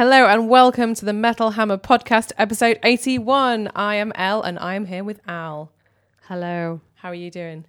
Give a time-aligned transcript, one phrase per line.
[0.00, 3.70] Hello and welcome to the Metal Hammer Podcast, episode 81.
[3.76, 5.72] I am El and I am here with Al.
[6.22, 6.80] Hello.
[6.94, 7.66] How are you doing?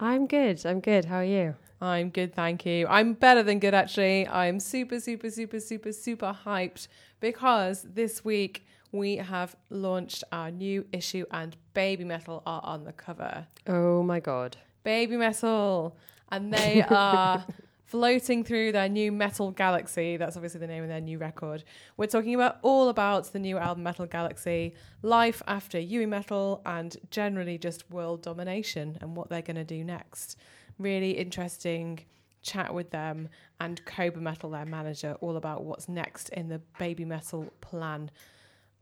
[0.00, 0.66] I'm good.
[0.66, 1.04] I'm good.
[1.04, 1.54] How are you?
[1.80, 2.88] I'm good, thank you.
[2.88, 4.26] I'm better than good, actually.
[4.26, 6.88] I'm super, super, super, super, super hyped
[7.20, 13.46] because this week we have launched our new issue and Babymetal are on the cover.
[13.68, 14.56] Oh my god.
[14.84, 15.92] Babymetal.
[16.32, 17.46] And they are
[17.88, 20.18] floating through their new Metal Galaxy.
[20.18, 21.64] That's obviously the name of their new record.
[21.96, 26.94] We're talking about all about the new album Metal Galaxy, life after Yui Metal, and
[27.10, 30.36] generally just world domination and what they're going to do next.
[30.78, 32.00] Really interesting
[32.42, 38.10] chat with them and Kobametal, their manager, all about what's next in the Babymetal plan.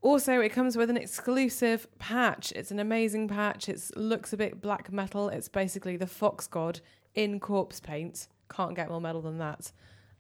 [0.03, 2.53] Also, it comes with an exclusive patch.
[2.57, 3.69] It's an amazing patch.
[3.69, 5.29] It looks a bit black metal.
[5.29, 6.81] It's basically the Fox God
[7.15, 8.27] in corpse paint.
[8.51, 9.73] Can't get more metal than that.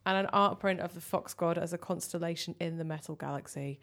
[0.04, 3.80] And an art print of the Fox God as a constellation in the metal galaxy.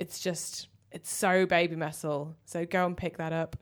[0.00, 2.34] It's just, it's so baby metal.
[2.44, 3.56] So go and pick that up.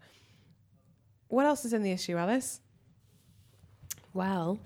[1.29, 2.61] What else is in the issue, Alice?
[4.15, 4.59] Well,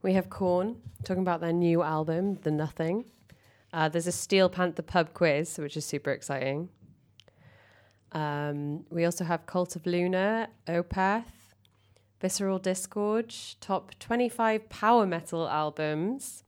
[0.00, 3.04] we have Korn talking about their new album, The Nothing.
[3.72, 6.70] Uh, there's a Steel Panther pub quiz, which is super exciting.
[8.12, 11.24] Um, we also have Cult of Luna, Opeth,
[12.20, 16.42] Visceral Disgorge, top 25 power metal albums,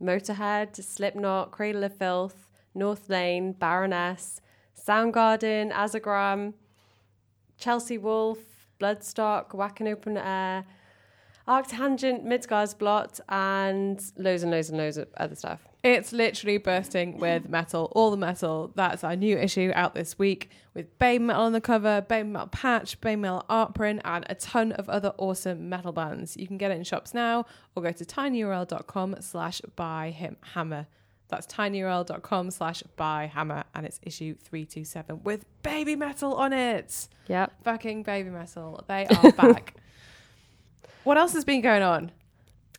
[0.00, 4.40] Motorhead, Slipknot, Cradle of Filth, North Lane, Baroness,
[4.76, 6.54] Soundgarden, Azagram,
[7.58, 10.64] Chelsea Wolfe, Bloodstock, Wacken Open Air,
[11.50, 15.66] Arctangent, Midgardsblot, and loads and loads and loads of other stuff.
[15.82, 18.70] It's literally bursting with metal, all the metal.
[18.76, 23.44] That's our new issue out this week with Babymetal on the cover, Babymetal patch, Babymetal
[23.48, 26.36] art print, and a ton of other awesome metal bands.
[26.36, 30.86] You can get it in shops now or go to tinyurl.com slash buy him hammer.
[31.30, 37.08] That's tinyurl.com slash buy hammer and it's issue 327 with Babymetal on it.
[37.26, 37.64] Yep.
[37.64, 38.86] Fucking Babymetal.
[38.86, 39.74] They are back.
[41.04, 42.12] What else has been going on?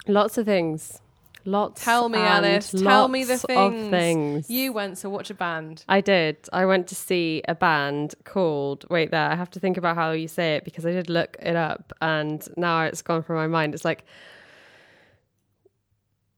[0.08, 1.00] Lots of things.
[1.44, 1.84] Lots.
[1.84, 2.70] Tell me, Alice.
[2.72, 3.86] Tell me the things.
[3.86, 4.50] Of things.
[4.50, 5.84] You went to watch a band.
[5.90, 6.38] I did.
[6.54, 8.86] I went to see a band called.
[8.90, 9.30] Wait, there.
[9.30, 11.94] I have to think about how you say it because I did look it up,
[12.00, 13.74] and now it's gone from my mind.
[13.74, 14.06] It's like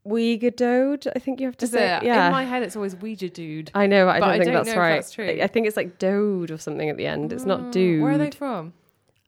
[0.08, 1.08] Wiegedood.
[1.16, 1.98] I think you have to Is say.
[1.98, 2.04] it?
[2.04, 2.28] Yeah.
[2.28, 3.72] In my head, it's always Ouija dude.
[3.74, 4.06] I know.
[4.06, 4.96] But I don't I think don't that's know if right.
[4.96, 5.40] that's true.
[5.42, 7.34] I think it's like Dode or something at the end.
[7.34, 8.00] It's not dude.
[8.00, 8.74] Mm, Where are they from?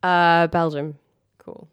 [0.03, 0.97] Uh, Belgium.
[1.37, 1.67] Cool.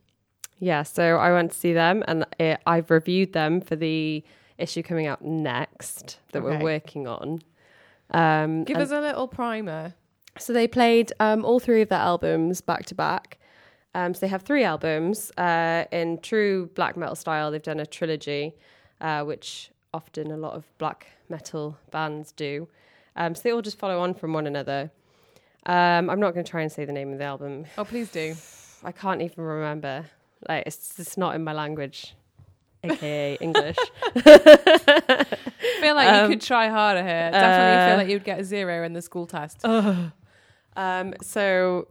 [0.65, 4.23] Yeah, so I went to see them, and it, I've reviewed them for the
[4.59, 6.57] issue coming out next that Okay.
[6.57, 7.43] we're working on.
[8.13, 9.95] Um, Give us a little primer.
[10.39, 13.39] so they played um, all three of their albums back to back.
[13.97, 17.51] Um, so they have three albums uh, in true black metal style.
[17.51, 18.55] They've done a trilogy,
[19.01, 22.69] uh, which often a lot of black metal bands do.
[23.17, 24.93] Um, so they all just follow on from one another.
[25.67, 27.67] Um, I'm not going to try and say the name of the album.
[27.77, 28.37] Oh, please do.
[28.85, 30.07] I can't even remember.
[30.49, 32.15] Like it's it's not in my language,
[32.83, 33.77] aka English.
[34.15, 35.27] I
[35.81, 37.31] feel like Um, you could try harder here.
[37.31, 39.65] Definitely uh, feel like you'd get a zero in the school test.
[40.75, 41.89] Um, so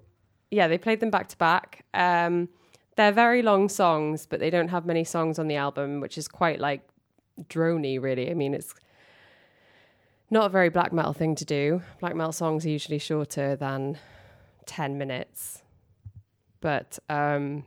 [0.50, 1.86] yeah, they played them back to back.
[1.94, 2.50] Um,
[2.96, 6.28] they're very long songs, but they don't have many songs on the album, which is
[6.28, 6.82] quite like
[7.44, 8.32] drony, really.
[8.32, 8.74] I mean, it's
[10.32, 11.84] not a very black metal thing to do.
[12.00, 14.00] Black metal songs are usually shorter than
[14.66, 15.62] ten minutes,
[16.60, 17.64] but um,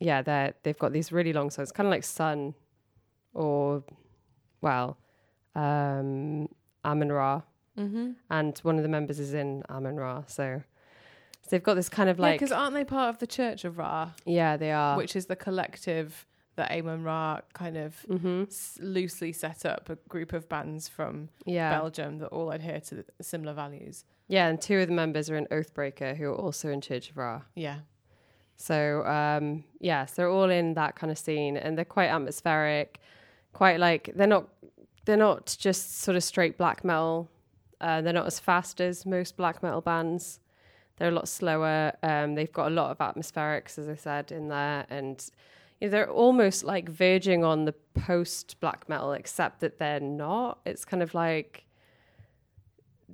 [0.00, 2.54] yeah, they they've got these really long songs, kind of like Sun,
[3.34, 3.82] or
[4.60, 4.98] well,
[5.54, 6.48] um,
[6.84, 7.42] Amenra
[7.78, 8.12] mm-hmm.
[8.30, 10.28] and one of the members is in Amenra.
[10.30, 10.62] So,
[11.42, 13.78] so they've got this kind of like because aren't they part of the Church of
[13.78, 14.96] Ra, yeah, they are.
[14.96, 16.26] which is the collective
[16.56, 21.70] that Amenra kind of hmm s- loosely set up a group of bands from Yeah,
[21.70, 24.04] Belgium that all adhere to similar values.
[24.28, 27.18] yeah, and two of the members are in Oathbreaker, who are also in Church of
[27.18, 27.42] Ra.
[27.54, 27.80] Yeah.
[28.56, 33.00] So um, yeah, so they're all in that kind of scene, and they're quite atmospheric,
[33.52, 34.48] quite like they're not
[35.04, 37.30] they're not just sort of straight black metal.
[37.80, 40.40] Uh, they're not as fast as most black metal bands.
[40.96, 41.92] They're a lot slower.
[42.02, 45.22] Um, they've got a lot of atmospherics, as I said, in there, and
[45.80, 50.58] you know, they're almost like verging on the post black metal, except that they're not.
[50.64, 51.66] It's kind of like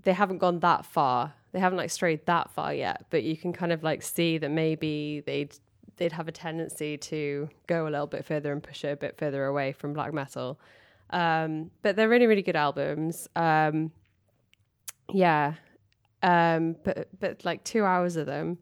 [0.00, 1.34] they haven't gone that far.
[1.52, 4.50] They haven't like strayed that far yet, but you can kind of like see that
[4.50, 5.54] maybe they'd
[5.96, 9.18] they'd have a tendency to go a little bit further and push it a bit
[9.18, 10.58] further away from black metal.
[11.10, 13.28] Um, but they're really really good albums.
[13.36, 13.92] Um,
[15.12, 15.54] yeah,
[16.22, 18.58] um, but but like two hours of them.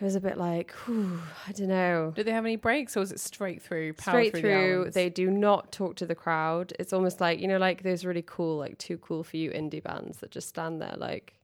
[0.00, 2.12] it was a bit like, whew, I don't know.
[2.14, 3.94] Did they have any breaks, or was it straight through?
[3.94, 4.40] power Straight through.
[4.40, 6.72] through, the they do not talk to the crowd.
[6.78, 9.82] It's almost like, you know, like those really cool, like too cool for you indie
[9.82, 11.34] bands that just stand there like,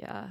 [0.00, 0.28] yeah,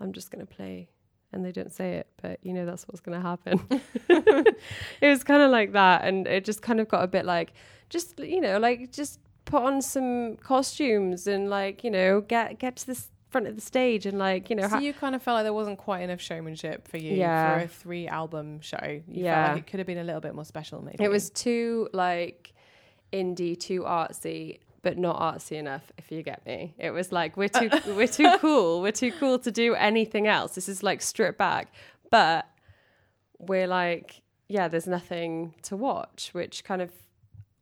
[0.00, 0.88] I'm just going to play.
[1.32, 3.60] And they don't say it, but you know, that's what's going to happen.
[4.08, 6.04] it was kind of like that.
[6.04, 7.52] And it just kind of got a bit like,
[7.90, 12.76] just, you know, like just put on some costumes and like, you know, get, get
[12.76, 15.22] to this front of the stage and like, you know, so ha- you kind of
[15.24, 17.58] felt like there wasn't quite enough showmanship for you Yeah.
[17.58, 18.78] for a three album show.
[19.08, 19.46] You Yeah.
[19.46, 21.02] felt like it could have been a little bit more special, maybe.
[21.02, 22.52] It was too like
[23.12, 25.90] indie, too artsy, but not artsy enough.
[25.98, 28.80] If you get me, it was like we're too we're too cool.
[28.80, 30.54] We're too cool to do anything else.
[30.54, 31.72] This is like stripped back,
[32.10, 32.46] but
[33.38, 34.68] we're like yeah.
[34.68, 36.92] There's nothing to watch, which kind of.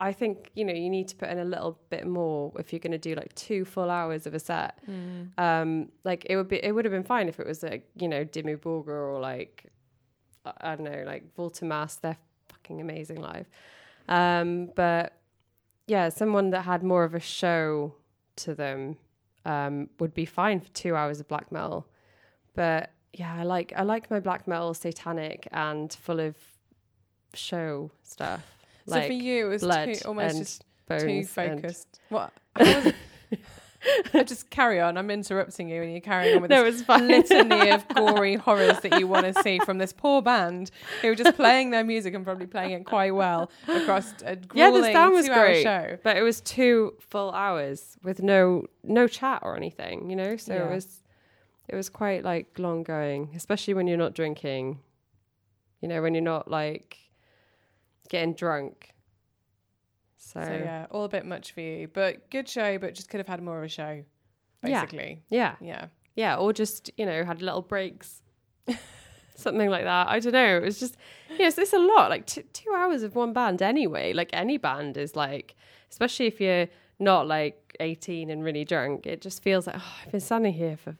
[0.00, 2.80] I think you know you need to put in a little bit more if you're
[2.80, 4.80] going to do like two full hours of a set.
[5.38, 8.08] Um, like it would be, it would have been fine if it was like you
[8.08, 9.70] know Dimmu Borgir or like
[10.44, 11.94] I I don't know, like Volta Mass.
[11.94, 13.46] They're fucking amazing live.
[14.08, 15.21] Um, but
[15.86, 17.94] yeah, someone that had more of a show
[18.36, 18.96] to them
[19.44, 21.86] um, would be fine for two hours of black metal.
[22.54, 26.36] But yeah, I like I like my black metal satanic and full of
[27.34, 28.44] show stuff.
[28.86, 32.00] So like for you, it was too, almost just too focused.
[32.08, 32.32] What?
[33.84, 34.14] How was it?
[34.14, 34.96] I just carry on.
[34.96, 38.98] I'm interrupting you, and you're carrying on with no, this litany of gory horrors that
[38.98, 40.70] you want to see from this poor band
[41.00, 44.70] who were just playing their music and probably playing it quite well across a Yeah,
[44.70, 45.62] grueling sound was great.
[45.62, 45.98] show.
[46.02, 50.36] but it was two full hours with no no chat or anything, you know.
[50.36, 50.66] So Yeah.
[50.70, 51.02] it was
[51.68, 54.80] it was quite like long going, especially when you're not drinking.
[55.80, 56.96] You know, when you're not like
[58.08, 58.90] getting drunk.
[60.24, 62.78] So, So yeah, all a bit much for you, but good show.
[62.78, 64.04] But just could have had more of a show,
[64.64, 64.82] Yeah.
[64.84, 65.22] basically.
[65.30, 65.86] yeah, Yeah.
[66.14, 68.22] yeah, or just you know had little breaks,
[69.34, 70.08] something like that.
[70.08, 70.56] I don't know.
[70.58, 70.96] It was just
[71.38, 72.10] yes, it's a lot.
[72.10, 74.12] Like t- two hours of one band anyway.
[74.12, 75.56] Like any band is like,
[75.90, 79.06] especially if you're not like 18 and really drunk.
[79.06, 80.96] It just feels like oh, I've been standing here for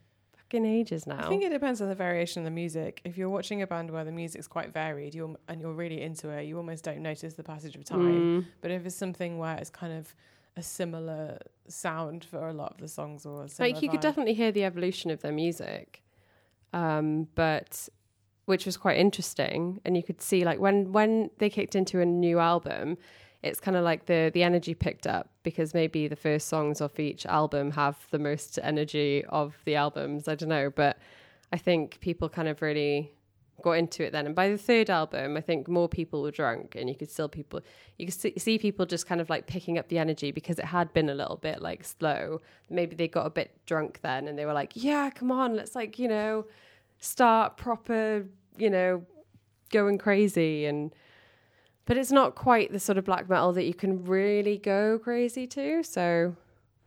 [0.52, 1.26] fucking ages now.
[1.26, 3.00] I think it depends on the variation of the music.
[3.04, 6.28] If you're watching a band where the music's quite varied, you're and you're really into
[6.28, 8.42] it, you almost don't notice the passage of time.
[8.42, 8.46] Mm.
[8.60, 10.14] But if it's something where it's kind of
[10.56, 11.38] a similar
[11.68, 15.10] sound for a lot of the songs, or like you could definitely hear the evolution
[15.10, 16.02] of their music,
[16.72, 17.88] um, but
[18.44, 19.80] which was quite interesting.
[19.84, 22.98] And you could see like when when they kicked into a new album,
[23.42, 27.00] it's kind of like the the energy picked up because maybe the first songs off
[27.00, 30.28] each album have the most energy of the albums.
[30.28, 30.98] I don't know, but
[31.52, 33.12] I think people kind of really
[33.62, 34.26] got into it then.
[34.26, 37.28] And by the third album, I think more people were drunk, and you could still
[37.28, 37.60] people
[37.98, 40.92] you could see people just kind of like picking up the energy because it had
[40.92, 42.40] been a little bit like slow.
[42.70, 45.74] Maybe they got a bit drunk then, and they were like, "Yeah, come on, let's
[45.74, 46.46] like you know
[46.98, 49.04] start proper, you know,
[49.70, 50.94] going crazy." And
[51.86, 55.46] but it's not quite the sort of black metal that you can really go crazy
[55.48, 55.82] to.
[55.82, 56.36] So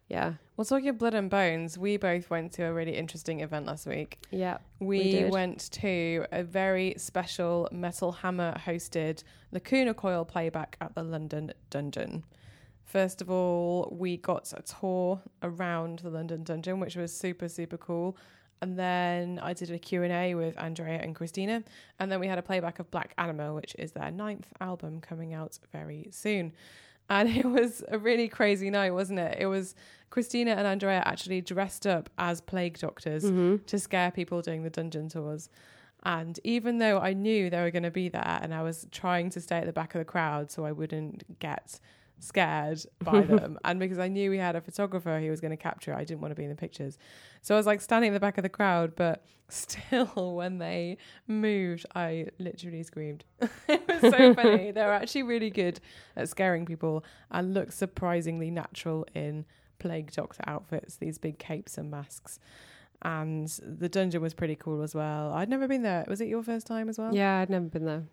[0.07, 3.65] yeah, Well, talking of blood and bones, we both went to a really interesting event
[3.65, 4.19] last week.
[4.29, 5.31] yeah, We, did.
[5.31, 12.23] went to a very special Metal Hammer hosted Lacuna Coil playback at the London Dungeon.
[12.83, 17.77] First of all, we got a tour around the London Dungeon, which was super super
[17.77, 18.15] cool.
[18.65, 21.63] And then I did a Q&A with Andrea and Cristina.
[21.99, 25.35] And then we had a playback of Black Anima which is their ninth album coming
[25.35, 26.51] out very soon.
[27.07, 29.37] And it was a really crazy night, wasn't it?
[29.39, 29.75] It was
[30.09, 33.57] Cristina and Andrea actually dressed up as plague doctors mm-hmm.
[33.67, 35.47] to scare people doing the dungeon tours.
[36.01, 39.29] And even though I knew they were going to be there and I was trying
[39.29, 41.79] to stay at the back of the crowd so I wouldn't get
[42.19, 45.57] scared by them, and because I knew we had a photographer who was going to
[45.57, 46.97] capture it, I didn't want to be in the pictures.
[47.41, 50.97] So I was like standing at the back of the crowd, but still, when they
[51.27, 53.23] moved, I literally screamed.
[53.67, 54.71] it was so funny.
[54.71, 55.79] they were actually really good
[56.15, 59.45] at scaring people and looked surprisingly natural in
[59.79, 62.39] plague doctor outfits, these big capes and masks.
[63.01, 65.31] And the dungeon was pretty cool as well.
[65.33, 66.05] I'd never been there.
[66.07, 67.13] Was it your first time as well?
[67.13, 68.03] yeah, I'd never been there.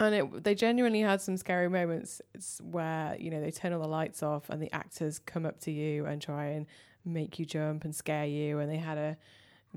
[0.00, 2.22] And it, they genuinely had some scary moments
[2.62, 5.70] where, you know, they turn all the lights off and the actors come up to
[5.70, 6.66] you and try and
[7.04, 8.58] make you jump and scare you.
[8.60, 9.16] And they had a,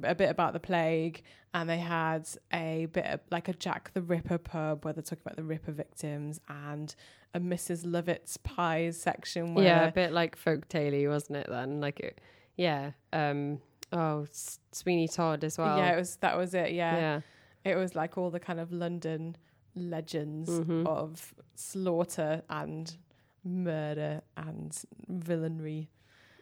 [0.01, 4.01] a bit about the plague and they had a bit of, like a Jack the
[4.01, 6.95] Ripper pub where they're talking about the Ripper victims and
[7.33, 7.83] a Mrs.
[7.85, 11.81] Lovett's pies section where yeah, a bit like folk tale wasn't it then?
[11.81, 12.21] Like it,
[12.55, 12.91] yeah.
[13.11, 13.59] Um
[13.91, 14.25] oh
[14.71, 15.77] Sweeney Todd as well.
[15.77, 16.71] yeah, it was that was it.
[16.71, 16.95] Yeah.
[16.95, 17.71] yeah.
[17.71, 19.35] it was like all the kind of London
[19.75, 20.85] legends Mhm.
[20.87, 22.95] of slaughter and
[23.43, 24.77] murder and
[25.07, 25.89] villainy.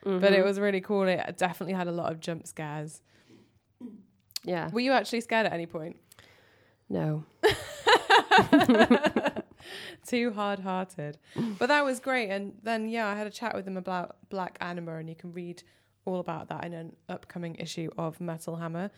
[0.04, 0.34] But Mm-hmm.
[0.34, 1.08] it was really cool.
[1.08, 3.02] It definitely had a lot of jump scares.
[4.44, 4.70] Yeah.
[4.72, 5.98] Were you actually scared at any point?
[6.90, 7.24] No.
[10.08, 11.18] Too hard hearted.
[11.60, 12.30] but that was great.
[12.30, 15.32] And then, yeah, I had a chat with them about Black Anima, and you can
[15.32, 15.62] read
[16.06, 18.90] all about that in an upcoming issue of Metal Hammer.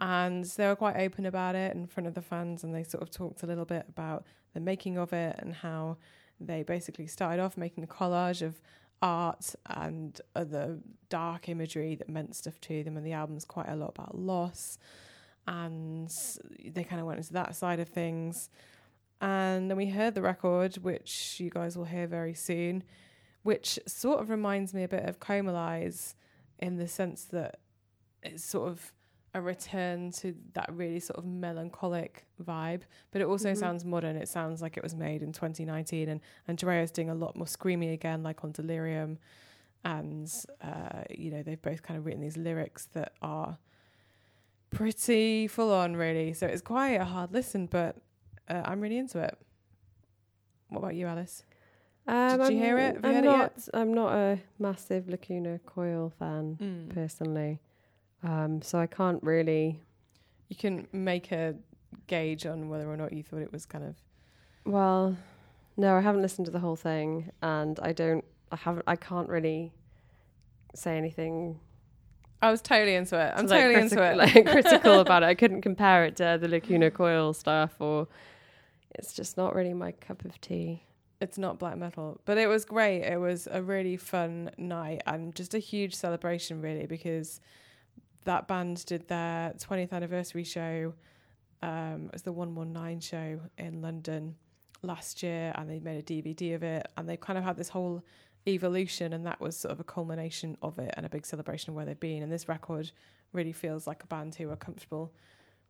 [0.00, 3.02] And they were quite open about it in front of the fans, and they sort
[3.02, 5.98] of talked a little bit about the making of it and how
[6.40, 8.62] they basically started off making a collage of
[9.02, 10.78] art and other
[11.10, 12.96] dark imagery that meant stuff to them.
[12.96, 14.78] And the album's quite a lot about loss.
[15.46, 16.10] And
[16.64, 18.48] they kind of went into that side of things.
[19.20, 22.84] And then we heard the record, which you guys will hear very soon,
[23.42, 26.14] which sort of reminds me a bit of Comalies
[26.58, 27.60] in the sense that
[28.22, 28.92] it's sort of
[29.34, 32.82] a return to that really sort of melancholic vibe,
[33.12, 33.56] but it also Mhm.
[33.56, 34.16] sounds modern.
[34.16, 37.92] It sounds like it was made in 2019, and Andrea's doing a lot more screamy
[37.92, 39.18] again, like on Delirium,
[39.84, 43.58] and uh, you know they've both kind of written these lyrics that are
[44.70, 46.32] pretty full on, really.
[46.32, 47.96] So it's quite a hard listen, but
[48.48, 49.36] uh, I'm really into it.
[50.68, 51.44] What about you, Alice?
[52.06, 52.94] Um, Did you I'm- hear it?
[52.96, 53.38] Have you I'm heard it not.
[53.56, 53.68] yet?
[53.74, 56.90] I'm not a massive Lacuna Coil fan Mm.
[56.94, 57.60] personally,
[58.22, 59.80] um, so I can't really.
[60.48, 61.54] You can make a
[62.06, 63.94] gauge on whether or not you thought it was kind of
[64.64, 65.16] Well,
[65.76, 68.24] no, I haven't listened to the whole thing, and I don't.
[68.52, 68.84] I haven't.
[68.86, 69.72] I can't really
[70.74, 71.60] say anything.
[72.42, 73.32] I was totally into it.
[73.36, 74.16] I'm like, totally into it.
[74.16, 75.26] Like critical about it.
[75.26, 78.08] I couldn't compare it to the Lacuna Coil stuff, or
[78.94, 80.82] it's just not really my cup of tea.
[81.20, 83.02] it's not black metal, but it was great.
[83.02, 87.40] It was a really fun night and just a huge celebration, really, because
[88.24, 90.94] that band did their 20th anniversary show.
[91.62, 94.36] Um, it was the 119 show in London
[94.82, 97.68] last year, and they made a DVD of it, and they kind of had this
[97.68, 98.02] whole
[98.46, 101.76] evolution, and that was sort of a culmination of it and a big celebration of
[101.76, 102.22] where they've been.
[102.22, 102.90] And this record
[103.32, 105.12] really feels like a band who are comfortable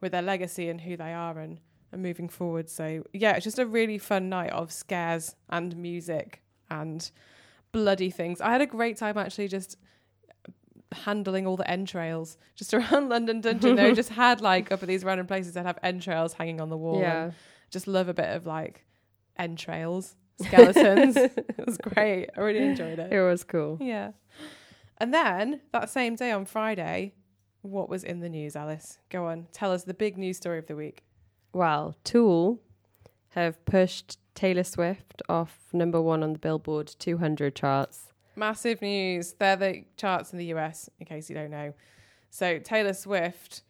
[0.01, 1.61] with their legacy and who they are and
[1.93, 2.69] and moving forward.
[2.69, 7.11] So yeah, it's just a really fun night of scares and music and
[7.73, 8.41] bloody things.
[8.41, 9.77] I had a great time actually just
[10.93, 13.77] handling all the entrails just around London Dungeon.
[13.77, 16.77] they just had like up at these random places that have entrails hanging on the
[16.77, 17.01] wall.
[17.01, 17.31] Yeah,
[17.71, 18.85] just love a bit of like
[19.39, 21.17] entrails, skeletons.
[21.17, 22.29] it was great.
[22.37, 23.13] I really enjoyed it.
[23.13, 23.79] it was cool.
[23.81, 24.13] Yeah.
[24.99, 27.15] And then that same day on Friday,
[27.63, 28.99] what was in the news, Alice?
[29.09, 31.05] Go on, tell us the big news story of the week.
[31.53, 32.61] Well, Tool
[33.31, 38.10] have pushed Taylor Swift off number one on the Billboard 200 charts.
[38.41, 39.35] Massive news.
[39.35, 41.75] They're the charts in the US, in case you don't know.
[42.31, 43.63] So Taylor Swift,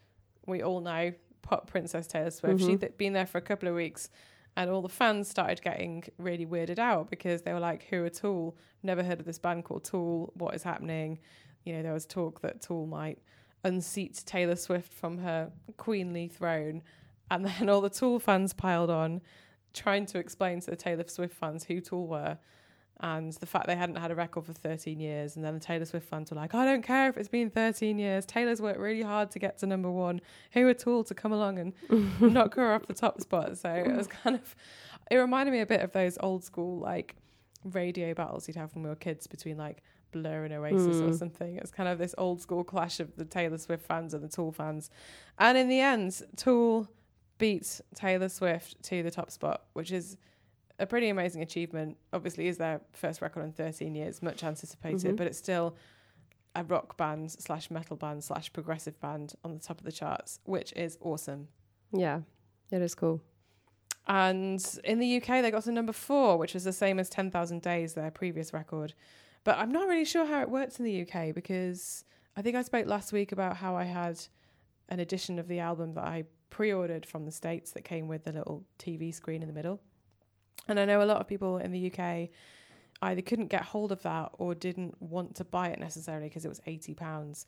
[0.47, 1.13] we all know,
[1.43, 2.61] pop princess Taylor Swift.
[2.61, 2.67] Mhm.
[2.81, 4.11] She'd been there for a couple of weeks,
[4.57, 8.11] and all the fans started getting really weirded out because they were like, "Who are
[8.11, 8.57] Tool?
[8.85, 10.33] Never heard of this band called Tool.
[10.35, 11.19] What is happening?"
[11.65, 13.19] You know, there was talk that Tool might
[13.65, 16.83] unseat Taylor Swift from her queenly throne,
[17.29, 19.21] and then all the Tool fans piled on,
[19.75, 22.39] trying to explain to the Taylor Swift fans who Tool were
[23.03, 25.85] and the fact they hadn't had a record for 13 years and then the Taylor
[25.87, 28.27] Swift fans were like I don't care if it's been 13 years.
[28.27, 30.21] Taylor's worked really hard to get to number one.
[30.53, 31.73] Who at all to come along and
[32.21, 33.57] knock her off the top spot?
[33.59, 34.55] So it was kind of
[35.11, 37.17] it reminded me a bit of those old school like
[37.65, 41.19] radio battles you'd have when we were kids between like Blur and Oasis or Mm.
[41.19, 41.57] something.
[41.57, 44.51] It's kind of this old school clash of the Taylor Swift fans and the Tool
[44.53, 44.91] fans.
[45.39, 46.89] And in the end Tool
[47.39, 50.17] beat Taylor Swift to the top spot which is
[50.81, 51.97] a pretty amazing achievement.
[52.13, 55.17] Obviously, is their first record in 13 years, much anticipated, Mhm.
[55.17, 55.77] but it's still
[56.57, 60.41] a rock band slash metal band slash progressive band on the top of the charts,
[60.45, 61.49] which is awesome.
[61.93, 62.23] Yeah,
[62.73, 63.21] it is cool.
[64.09, 67.63] And in the UK, they got to number four, which was the same as 10,000
[67.63, 68.95] Days, their previous record.
[69.45, 72.05] But I'm not really sure how it works in the UK because
[72.37, 74.21] I think I spoke last week about how I had
[74.89, 78.25] an edition of the album that I pre ordered from the States that came with
[78.25, 79.81] the little TV screen in the middle.
[80.69, 82.29] And I know a lot of people in the UK
[83.03, 86.49] either couldn't get hold of that or didn't want to buy it necessarily because it
[86.49, 87.47] was £80.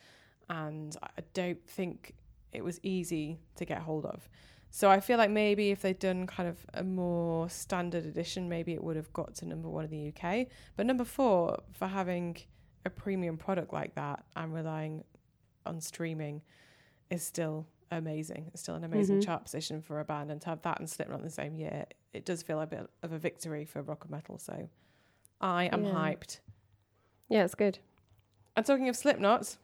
[0.49, 2.15] And I don't think
[2.53, 4.29] it was easy to get hold of.
[4.71, 8.73] So I feel like maybe if they'd done kind of a more standard edition, maybe
[8.73, 10.47] it would have got to number one in the UK.
[10.77, 12.39] But number four, for having
[12.87, 15.05] a premium product like that and relying
[15.67, 16.41] on streaming,
[17.11, 18.51] is still amazing.
[18.55, 19.25] It's still an amazing Mhm.
[19.25, 21.85] chart position for a band, and to have that and Slipknot in the same year,
[22.13, 24.39] it does feel a bit of a victory for rock and metal.
[24.39, 24.69] So
[25.41, 25.93] I am Yeah.
[25.93, 26.41] hyped.
[27.29, 27.79] Yeah, it's good.
[28.57, 29.57] And talking of Slipknot,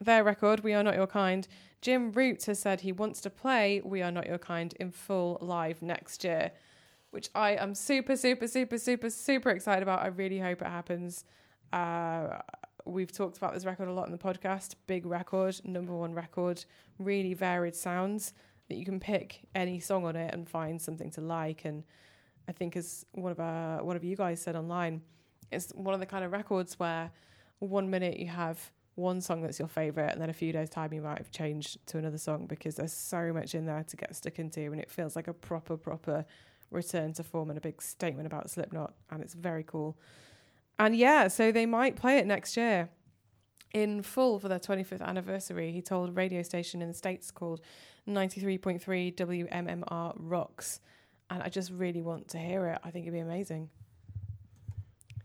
[0.00, 1.48] their record, We Are Not Your Kind,
[1.80, 5.36] Jim Root has said he wants to play We Are Not Your Kind in full
[5.40, 6.52] live next year,
[7.10, 10.00] which I am super, super, super, super, super excited about.
[10.02, 11.24] I really hope it happens.
[11.72, 12.38] Uh,
[12.84, 14.74] we've talked about this record a lot in the podcast.
[14.86, 16.64] Big record, number one record,
[16.98, 18.32] really varied sounds
[18.72, 21.66] that you can pick any song on it and find something to like.
[21.66, 21.84] And
[22.48, 25.02] I think, as one of our one of you guys said online,
[25.50, 27.10] it's one of the kind of records where
[27.58, 30.92] one minute you have one song that's your favorite, and then a few days time
[30.92, 34.16] you might have changed to another song because there's so much in there to get
[34.16, 36.24] stuck into, and it feels like a proper proper
[36.70, 39.98] return to form and a big statement about Slipknot, and it's very cool.
[40.78, 42.88] And yeah, so they might play it next year
[43.72, 45.72] in full for their 25th anniversary.
[45.72, 47.60] He told a radio station in the States called
[48.08, 50.80] 93.3 WMMR Rocks.
[51.30, 52.78] And I just really want to hear it.
[52.84, 53.70] I think it'd be amazing.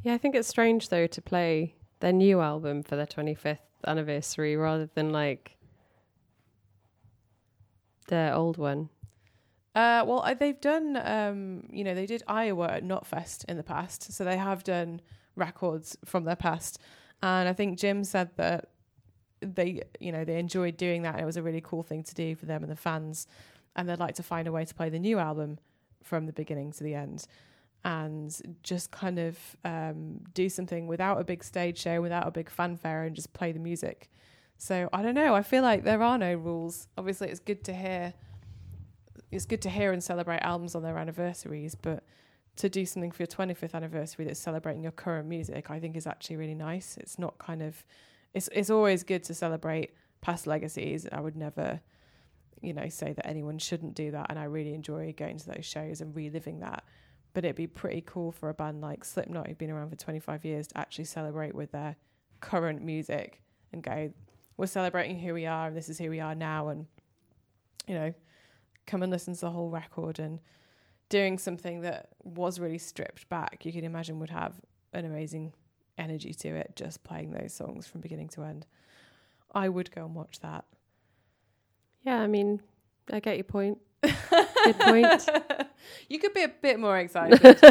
[0.04, 4.56] Yeah, I think it's strange though to play their new album for their 25th anniversary
[4.56, 5.58] rather than like
[8.08, 8.90] their old one.
[9.76, 13.64] Uh, well, uh, they've done, um, you know, they did Iowa at Knotfest in the
[13.64, 14.12] past.
[14.12, 15.02] So they have done
[15.36, 16.80] records from their past.
[17.22, 18.70] And I think Jim said that
[19.42, 21.16] they, you know, they enjoyed doing that.
[21.16, 23.28] And it was a really cool thing to do for them and the fans.
[23.76, 25.60] And they'd like to find a way to play the new album
[26.04, 27.28] from the beginning to the end
[27.84, 32.50] and just kind of um, do something without a big stage show, without a big
[32.50, 34.10] fanfare, and just play the music.
[34.58, 35.36] So I don't know.
[35.36, 36.88] I feel like there are no rules.
[36.98, 38.14] Obviously, it's good to hear.
[39.32, 42.04] It's good to hear and celebrate albums on their anniversaries, but
[42.58, 46.08] to do something for your 25th anniversary that's celebrating your current music, I think is
[46.08, 46.98] actually really nice.
[46.98, 47.86] It's not kind of,
[48.34, 51.08] it's it's always good to celebrate past legacies.
[51.12, 51.80] I would never,
[52.62, 54.28] you know, say that anyone shouldn't do that.
[54.30, 56.84] And I really enjoy going to those shows and reliving that.
[57.34, 60.44] But it'd be pretty cool for a band like Slipknot, who've been around for 25
[60.44, 61.96] years, to actually celebrate with their
[62.42, 63.42] current music
[63.72, 64.12] and go,
[64.56, 66.70] we're celebrating who we are and this is who we are now.
[66.70, 66.88] And,
[67.86, 68.14] you know,
[68.88, 70.40] come and listen to the whole record and
[71.10, 74.60] doing something that was really stripped back, you can imagine would have
[74.94, 75.54] an amazing
[75.98, 78.66] energy to it, just playing those songs from beginning to end.
[79.54, 80.66] I would go and watch that.
[82.04, 82.62] Yeah, I mean,
[83.12, 83.80] I get your point.
[84.02, 85.30] Good point.
[86.10, 87.40] you could be a bit more excited.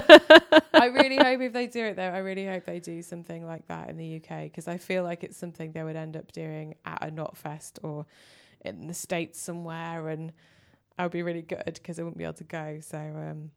[0.74, 3.66] I really hope if they do it though, I really hope they do something like
[3.68, 6.74] that in the UK because I feel like it's something they would end up doing
[6.84, 8.06] at a Knotfest or
[8.64, 10.32] in the States somewhere and
[10.98, 12.78] I would be really good because I wouldn't be able to go.
[12.80, 13.50] So, um,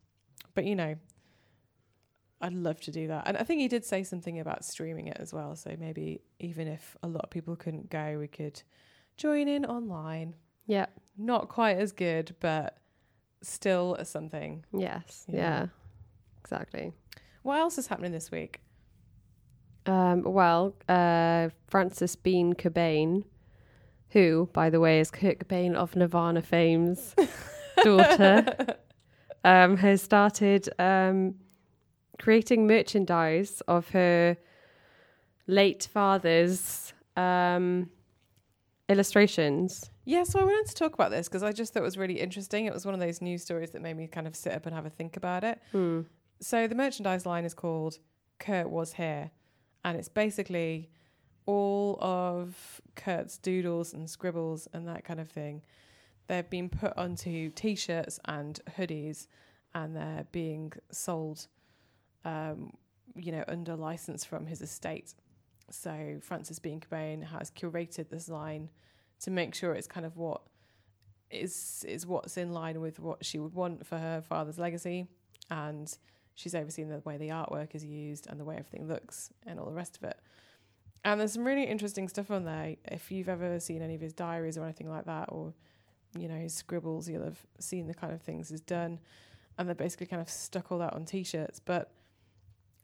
[0.55, 0.95] but you know,
[2.41, 3.23] I'd love to do that.
[3.27, 5.55] And I think he did say something about streaming it as well.
[5.55, 8.61] So maybe even if a lot of people couldn't go, we could
[9.17, 10.35] join in online.
[10.65, 10.85] Yeah.
[11.17, 12.77] Not quite as good, but
[13.41, 14.63] still something.
[14.71, 15.25] Yes.
[15.27, 15.37] Yeah.
[15.37, 15.65] Yeah.
[16.39, 16.93] Exactly.
[17.43, 18.61] What else is happening this week?
[19.85, 23.23] Um, well, uh, Frances Bean Cobain,
[24.09, 27.15] who, by the way, is Kurt Cobain of Nirvana fame's
[27.83, 28.75] daughter,
[29.43, 31.35] um, has started um,
[32.19, 34.37] creating merchandise of her
[35.47, 37.89] late father's um,
[38.87, 39.89] illustrations.
[40.05, 42.19] Yeah, so I wanted to talk about this because I just thought it was really
[42.19, 42.65] interesting.
[42.65, 44.75] It was one of those news stories that made me kind of sit up and
[44.75, 45.59] have a think about it.
[45.71, 46.01] Hmm.
[46.41, 47.99] So the merchandise line is called
[48.39, 49.31] Kurt Was Here,
[49.83, 50.89] and it's basically
[51.45, 55.61] all of Kurt's doodles and scribbles and that kind of thing.
[56.27, 59.27] They've been put onto t-shirts and hoodies,
[59.73, 61.47] and they're being sold,
[62.25, 62.73] um,
[63.15, 65.13] you know, under license from his estate.
[65.71, 68.69] So Frances Bean Cobain has curated this line
[69.21, 70.41] to make sure it's kind of what
[71.29, 75.07] is is what's in line with what she would want for her father's legacy,
[75.51, 75.95] and
[76.35, 79.67] she's overseen the way the artwork is used and the way everything looks and all
[79.67, 80.17] the rest of it.
[81.03, 82.75] And there's some really interesting stuff on there.
[82.85, 85.53] If you've ever seen any of his diaries or anything like that, or
[86.17, 88.99] you know his scribbles, you'll have seen the kind of things he's done,
[89.57, 91.59] and they're basically kind of stuck all that on t-shirts.
[91.59, 91.91] But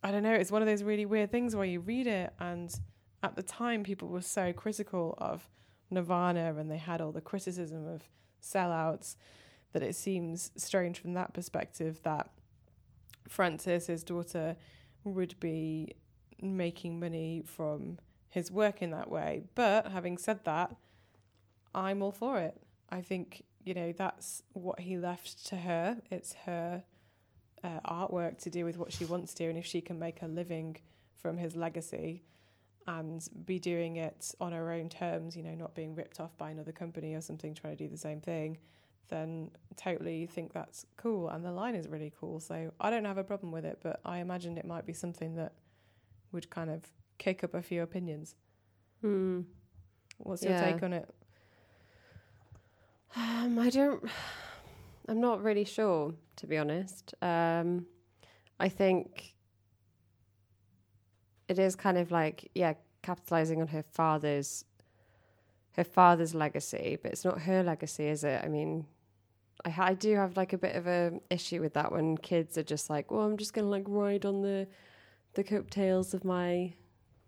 [0.06, 2.72] I don't know, it's one of those really weird things where you read it, and
[3.24, 5.50] at the time people were so critical of
[5.89, 8.04] Nirvana, and they had all the criticism of
[8.39, 9.15] sellouts
[9.74, 12.30] that it seems strange from that perspective that
[13.28, 14.56] Frances, his daughter,
[15.04, 15.96] would be
[16.39, 17.98] making money from
[18.30, 19.41] his work in that way.
[19.56, 20.76] But having said that,
[21.74, 22.62] I'm all for it.
[22.91, 25.98] I think, you know, that's what he left to her.
[26.12, 26.84] It's her
[27.65, 29.49] uh, artwork to do with what she wants to do.
[29.49, 30.78] And if she can make a living
[31.15, 32.23] from his legacy
[32.88, 36.51] and be doing it on her own terms, you know, not being ripped off by
[36.51, 38.58] another company or something trying to do the same thing,
[39.10, 41.30] then totally think that's cool.
[41.30, 42.39] And the line is really cool.
[42.39, 45.36] So I don't have a problem with it, but I imagine it might be something
[45.36, 45.54] that
[46.32, 46.82] would kind of
[47.17, 48.36] kick up a few opinions.
[49.01, 49.41] Hmm.
[50.19, 50.73] What's your Yeah.
[50.73, 51.10] take on it?
[53.15, 54.04] Um, I don't.
[55.08, 57.13] I'm not really sure, to be honest.
[57.21, 57.86] Um,
[58.60, 59.36] I think
[61.48, 64.65] it is kind of like, yeah, capitalizing on her father's
[65.74, 68.41] her father's legacy, but it's not her legacy, is it?
[68.41, 68.86] I mean,
[69.65, 72.63] I, I do have like a bit of a issue with that when kids are
[72.63, 74.67] just like, well, I'm just gonna like ride on the
[75.34, 76.74] the coattails of my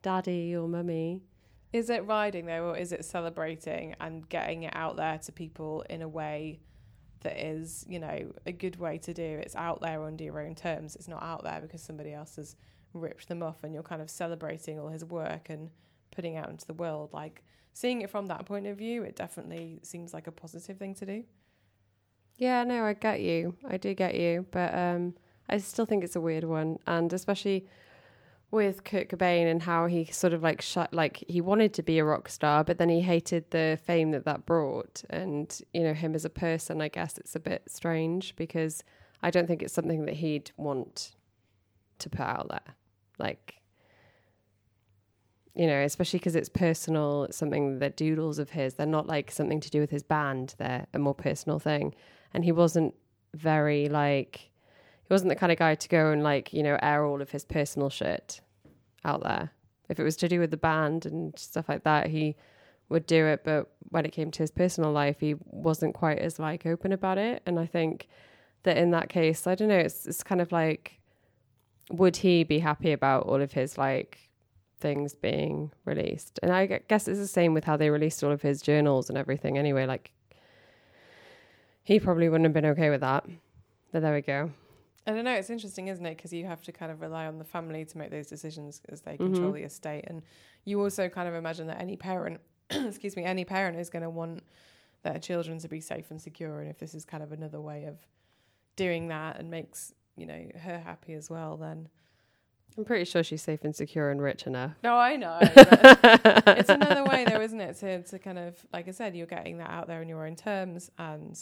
[0.02, 1.22] daddy or mummy.
[1.74, 5.84] Is it riding though, or is it celebrating and getting it out there to people
[5.90, 6.60] in a way
[7.22, 9.24] that is, you know, a good way to do?
[9.24, 10.96] It's out there under your own terms.
[10.96, 12.56] It's not out there because somebody else has
[12.94, 15.70] ripped them off and you're kind of celebrating all his work and
[16.12, 17.12] putting out into the world.
[17.14, 20.96] Like seeing it from that point of view, it definitely seems like a positive thing
[20.96, 21.24] to do.
[22.38, 23.56] Yeah, no, I get you.
[23.68, 25.16] I do get you, but um,
[25.50, 27.68] I still think it's a weird one, and especially
[28.50, 32.00] with Kurt Cobain and how he sort of like shut, like he wanted to be
[32.00, 35.94] a rock star, but then he hated the fame that that brought, and you know
[35.94, 36.82] him as a person.
[36.82, 38.84] I guess it's a bit strange because
[39.22, 41.16] I don't think it's something that he'd want
[42.00, 42.76] to put out there,
[43.20, 43.56] like
[45.54, 47.24] you know, especially because it's personal.
[47.26, 48.76] It's something that doodles of his.
[48.76, 50.56] They're not like something to do with his band.
[50.58, 51.96] They're a more personal thing,
[52.34, 52.94] and he wasn't
[53.34, 54.52] very like
[55.08, 57.32] he wasn't the kind of guy to go and like you know air all of
[57.32, 58.42] his personal shit
[59.06, 59.52] out there.
[59.90, 62.36] If it was to do with the band and stuff like that he
[62.90, 63.44] would do it.
[63.46, 67.18] But when it came to his personal life he wasn't quite as like open about
[67.18, 67.42] it.
[67.46, 68.10] And i think
[68.64, 71.00] that in that case i don't know it's it's kind of like
[71.90, 74.18] would he be happy about all of his like
[74.80, 76.38] things being released?
[76.44, 79.18] And i guess it's the same with how they released all of his journals and
[79.18, 79.86] everything anyway.
[79.86, 80.12] Like
[81.84, 83.26] he probably wouldn't have been okay with that.
[83.94, 84.52] But there we go
[85.08, 85.34] I don't know.
[85.34, 86.18] It's interesting, isn't it?
[86.18, 89.02] Because you have to kind of rely on the family to make those decisions as
[89.02, 89.56] they control Mhm.
[89.56, 90.22] the estate, and
[90.66, 94.10] you also kind of imagine that any parent, excuse me, any parent is going to
[94.10, 94.44] want
[95.04, 97.86] their children to be safe and secure, and if this is kind of another way
[97.86, 98.06] of
[98.76, 101.88] doing that and makes you know her happy as well, then
[102.78, 105.38] i'm pretty sure she's safe and secure and rich enough no, I know.
[105.42, 107.76] it's another way, though, isn't it?
[107.78, 110.36] To to kind of like I said, you're getting that out there in your own
[110.36, 111.40] terms, and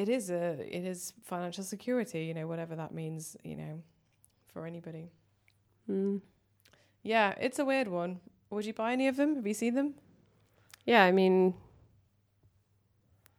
[0.00, 2.24] it is a it is financial security.
[2.24, 3.36] You know, whatever that means.
[3.42, 3.82] You know,
[4.52, 5.10] for anybody.
[5.90, 6.20] Mm.
[7.02, 8.20] Yeah, it's a weird one.
[8.50, 9.36] Would you buy any of them?
[9.36, 9.94] Have you seen them?
[10.84, 11.54] Yeah, I mean,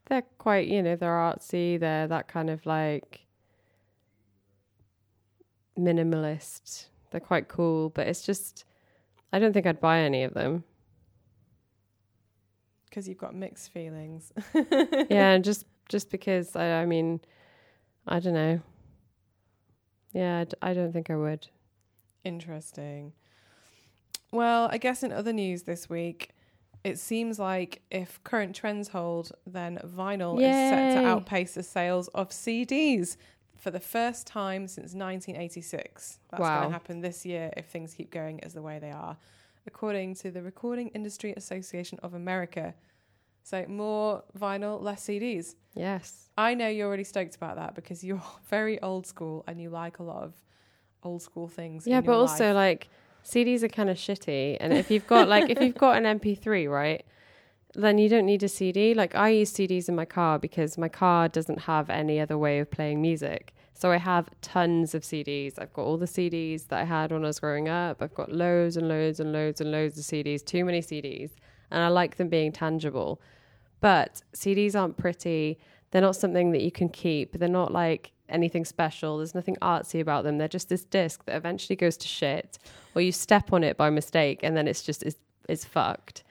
[0.07, 1.79] they're quite, you know, they're artsy.
[1.79, 3.25] They're that kind of like
[5.77, 6.87] minimalist.
[7.11, 8.65] They're quite cool, but it's just,
[9.31, 10.63] I don't think I'd buy any of them.
[12.89, 14.33] Because you've got mixed feelings.
[14.53, 17.21] yeah, and just just because I, I mean,
[18.07, 18.61] I don't know.
[20.13, 21.47] Yeah, I d- I don't think I would.
[22.23, 23.13] Interesting.
[24.31, 26.31] Well, I guess in other news this week,
[26.83, 31.05] it seems like if current trends hold, then vinyl is set to Yay.
[31.05, 33.17] outpace the sales of CDs
[33.55, 36.19] for the first time since 1986.
[36.29, 39.17] That's going to happen this year if things keep going as the way they are,
[39.65, 42.73] according to the Recording Industry Association of America.
[43.49, 45.55] So more vinyl, less CDs.
[45.73, 46.27] Yes.
[46.37, 49.99] I know you're really stoked about that because you're very old school and you like
[49.99, 50.33] a lot of
[51.01, 51.87] old school things.
[51.87, 52.55] Yeah, but also life.
[52.55, 52.89] like
[53.23, 56.69] CDs are kind of shitty, and if you've got like if you've got an MP3,
[56.69, 57.05] right,
[57.73, 58.93] then you don't need a CD.
[58.93, 62.59] Like I use CDs in my car because my car doesn't have any other way
[62.59, 63.53] of playing music.
[63.73, 65.53] So I have tons of CDs.
[65.57, 68.01] I've got all the CDs that I had when I was growing up.
[68.01, 71.31] I've got loads and loads and loads and loads of CDs, too many CDs,
[71.71, 73.21] and I like them being tangible.
[73.79, 75.59] But CDs aren't pretty.
[75.91, 77.37] They're not something that you can keep.
[77.37, 79.17] They're not like anything special.
[79.17, 80.37] There's nothing artsy about them.
[80.37, 82.57] They're just this disc that eventually goes to shit,
[82.95, 86.23] or you step on it by mistake, and then it's just it's, it's fucked.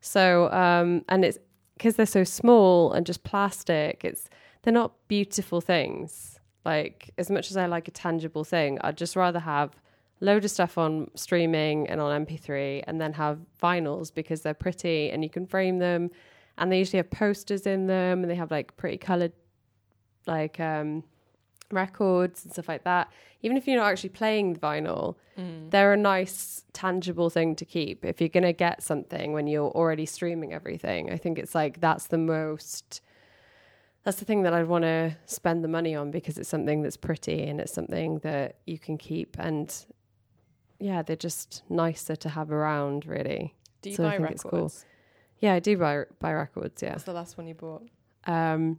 [0.00, 1.38] So um, and it's
[1.76, 4.04] because they're so small and just plastic.
[4.04, 4.28] It's
[4.62, 6.38] they're not beautiful things.
[6.64, 9.76] Like as much as I like a tangible thing, I'd just rather have
[10.20, 15.10] load of stuff on streaming and on MP3, and then have vinyls because they're pretty
[15.10, 16.10] and you can frame them,
[16.58, 19.32] and they usually have posters in them, and they have like pretty colored
[20.26, 21.04] like um
[21.70, 23.10] records and stuff like that.
[23.42, 25.70] Even if you're not actually playing the vinyl, Mm.
[25.70, 28.04] they're a nice tangible thing to keep.
[28.04, 32.06] If you're gonna get something when you're already streaming everything, I think it's like that's
[32.08, 33.00] the most
[34.04, 36.96] that's the thing that I'd want to spend the money on because it's something that's
[36.96, 39.72] pretty and it's something that you can keep and
[40.80, 43.54] yeah, they're just nicer to have around really.
[43.82, 44.42] Do you So I buy records?
[44.42, 44.72] cool.
[45.40, 46.92] Yeah, I do buy buy records, yeah.
[46.92, 47.82] What's the last one you bought?
[48.26, 48.78] Um,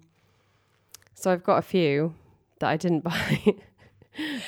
[1.13, 2.13] so I've got a few
[2.59, 3.55] that I didn't buy.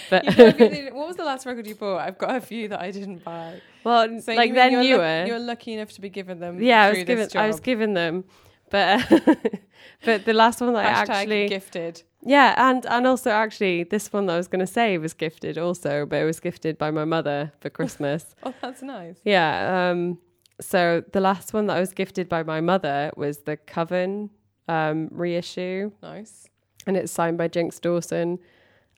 [0.09, 1.99] but You got a few what was the last record you bought?
[1.99, 3.61] I've got a few that I didn't buy.
[3.83, 5.25] well, So like you mean then you're newer.
[5.27, 6.61] you're lucky enough to be given them.
[6.61, 7.63] yeah, I through was given This I was job.
[7.63, 8.23] given them,
[8.69, 9.07] But
[10.05, 12.03] but the last one that I actually gifted.
[12.25, 15.57] yeah, and and also actually this one that I was going to say was gifted
[15.57, 18.35] also, but it was gifted by my mother for Christmas.
[18.43, 19.17] Oh, that's nice.
[19.23, 19.89] yeah.
[19.91, 20.19] Um.
[20.59, 24.29] So the last one that I was gifted by my mother was the Coven
[24.67, 26.47] um reissue, Nice.
[26.85, 28.37] and it's signed by Jinx Dawson,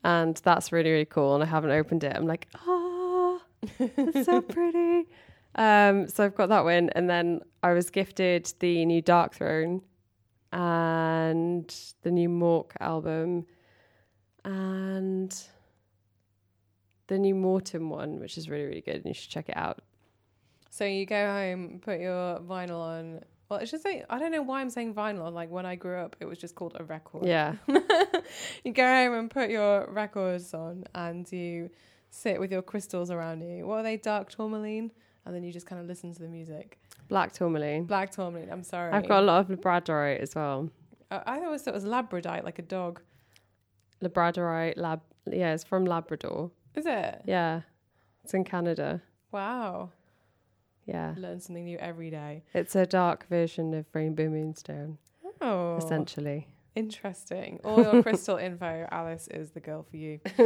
[0.02, 1.34] and that's really really cool.
[1.34, 2.14] And I haven't opened it.
[2.14, 3.40] I'm like, ah,
[3.78, 5.06] it's so pretty.
[5.54, 6.08] Um.
[6.08, 9.80] So I've got that one, and then I was gifted the new Darkthrone,
[10.52, 13.46] and the new Mork album,
[14.44, 15.34] and
[17.06, 19.80] the new Morton one, which is really really good, and you should check it out.
[20.74, 23.20] So you go home, put your vinyl on.
[23.48, 25.22] Well, it's just say I don't know why I'm saying vinyl.
[25.22, 27.26] On, like when I grew up, it was just called a record.
[27.26, 27.54] Yeah.
[28.64, 31.70] you go home and put your records on, and you
[32.10, 33.64] sit with your crystals around you.
[33.64, 33.98] What are they?
[33.98, 34.90] Dark tourmaline,
[35.24, 36.80] and then you just kind of listen to the music.
[37.06, 37.84] Black tourmaline.
[37.84, 38.50] Black tourmaline.
[38.50, 38.90] I'm sorry.
[38.90, 40.70] I've got a lot of labradorite as well.
[41.08, 43.00] I, I always thought it was labradorite, like a dog.
[44.02, 45.02] Labradorite, lab.
[45.30, 46.50] Yeah, it's from Labrador.
[46.74, 47.22] Is it?
[47.26, 47.60] Yeah,
[48.24, 49.02] it's in Canada.
[49.30, 49.90] Wow.
[50.86, 52.42] Yeah, Learn something new every day.
[52.52, 54.98] it's a dark version of Rainbow Moonstone,
[55.40, 56.48] Oh, essentially.
[56.76, 57.60] Interesting.
[57.64, 60.18] All your crystal info, Alice is the girl for you.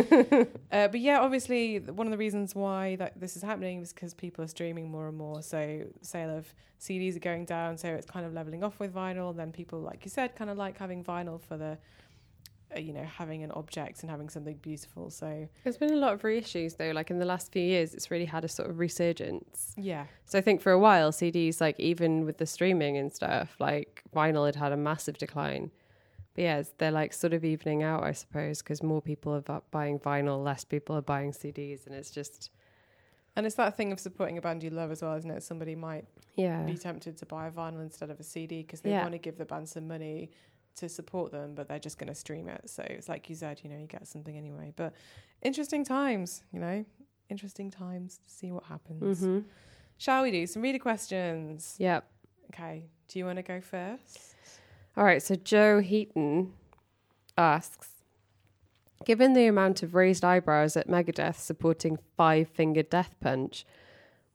[0.73, 4.13] uh, but yeah, obviously, one of the reasons why that this is happening is because
[4.15, 5.41] people are streaming more and more.
[5.43, 9.35] So sale of CDs are going down, so it's kind of leveling off with vinyl.
[9.35, 11.79] Then people, like you said, kind of like having vinyl for the,
[12.77, 15.09] Uh, you know, having an object and having something beautiful.
[15.11, 16.91] So There's been a lot of reissues though.
[16.91, 19.73] Like in the last few years, it's really had a sort of resurgence.
[19.77, 23.57] yeah, So I think for a while, CDs, like even with the streaming and stuff,
[23.59, 25.71] like vinyl had had a massive decline.
[26.35, 29.99] But yeah, they're like sort of evening out, I suppose, because more people are buying
[29.99, 32.51] vinyl, less people are buying CDs, and it's just
[33.35, 35.43] and it's that thing of supporting a band you love as well, isn't it?
[35.43, 36.05] Somebody might
[36.35, 39.03] yeah, be tempted to buy a vinyl instead of a CD because they Yeah.
[39.03, 40.31] want to give the band some money
[40.79, 42.69] to support them, but they're just going to stream it.
[42.69, 44.73] So it's like you said, you know, you get something anyway.
[44.77, 44.93] But
[45.43, 46.85] interesting times, you know,
[47.29, 49.21] interesting times to see what happens.
[49.21, 49.41] hmm
[50.01, 51.75] Shall we do some reader questions?
[51.79, 52.05] Yep.
[52.55, 52.85] Okay.
[53.09, 54.35] Do you want to go first?
[54.97, 56.53] All right, so Joe Heaton
[57.37, 57.89] asks
[59.05, 63.65] Given the amount of raised eyebrows at Megadeth supporting Five Finger Death Punch,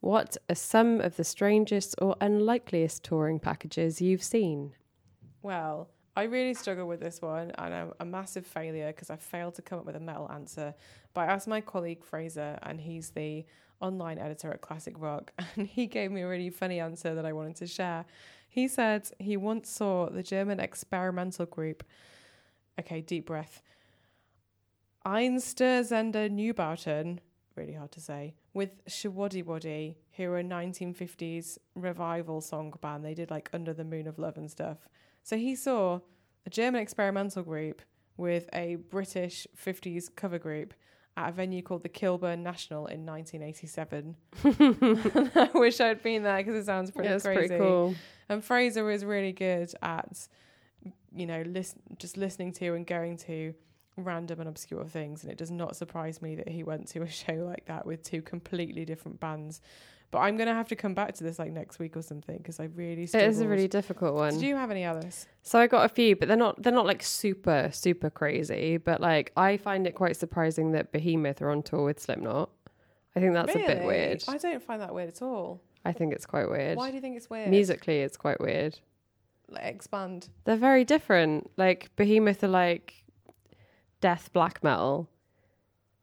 [0.00, 4.72] what are some of the strangest or unlikeliest touring packages you've seen?
[5.42, 9.54] Well, I really struggle with this one, and I'm a massive failure because I failed
[9.56, 10.74] to come up with a metal answer.
[11.12, 13.44] But I asked my colleague Fraser, and he's the
[13.80, 17.32] online editor at Classic Rock, and he gave me a really funny answer that I
[17.32, 18.04] wanted to share.
[18.48, 21.82] He said he once saw the German experimental group.
[22.78, 23.60] Okay, deep breath.
[25.04, 27.18] Einsturzende Neubauten,
[27.56, 33.04] really hard to say, with Showaddywaddy, who are a 1950s revival song band.
[33.04, 34.88] They did like Under the Moon of Love and stuff.
[35.24, 36.00] So he saw
[36.46, 37.80] a German experimental group
[38.16, 40.74] with a British 50s cover group
[41.16, 44.16] at a venue called the Kilburn National in 1987.
[45.34, 47.48] I wish I'd been there because it sounds pretty yeah, crazy.
[47.48, 47.94] pretty cool.
[48.28, 50.28] And Fraser was really good at,
[51.16, 53.54] you know, listen, just listening to and going to
[53.96, 55.22] random and obscure things.
[55.22, 58.02] And it does not surprise me that he went to a show like that with
[58.02, 59.62] two completely different bands.
[60.14, 62.38] But I'm going to have to come back to this like next week or something
[62.38, 63.30] because I really It struggled.
[63.32, 64.38] is a really difficult one.
[64.38, 65.26] Do you have any others?
[65.42, 68.76] So I got a few, but they're not they're not like super super crazy.
[68.76, 72.48] But like I find it quite surprising that Behemoth are on tour with Slipknot.
[73.16, 74.22] I think that's a bit weird.
[74.28, 75.60] I don't find that weird at all.
[75.84, 76.78] I think it's quite weird.
[76.78, 77.50] Why do you think it's weird?
[77.50, 78.78] Musically, it's quite weird.
[79.50, 80.28] Like, expand.
[80.44, 81.50] They're very different.
[81.56, 83.02] Like Behemoth are like
[84.00, 85.08] death black metal,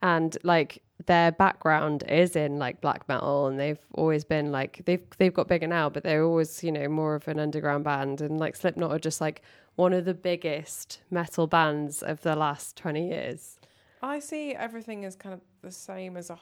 [0.02, 5.03] and like their background is in like black metal, and they've always been like they've
[5.17, 8.39] they've got bigger now, but they're always you know more of an underground band, and
[8.39, 9.41] like Slipknot are just like
[9.75, 13.57] one of the biggest metal bands of the last twenty years.
[14.03, 16.37] I see everything as kind of the same as a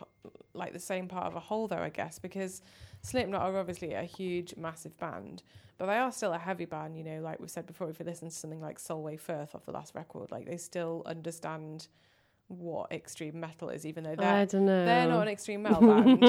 [0.53, 2.61] like the same part of a whole, though I guess, because
[3.01, 5.43] Slipknot are obviously a huge, massive band,
[5.77, 6.97] but they are still a heavy band.
[6.97, 9.65] You know, like we said before, if you listen to something like Solway Firth off
[9.65, 11.87] the last record, like they still understand
[12.49, 14.83] what extreme metal is, even though they're don't know.
[14.83, 16.19] they're not an extreme metal band.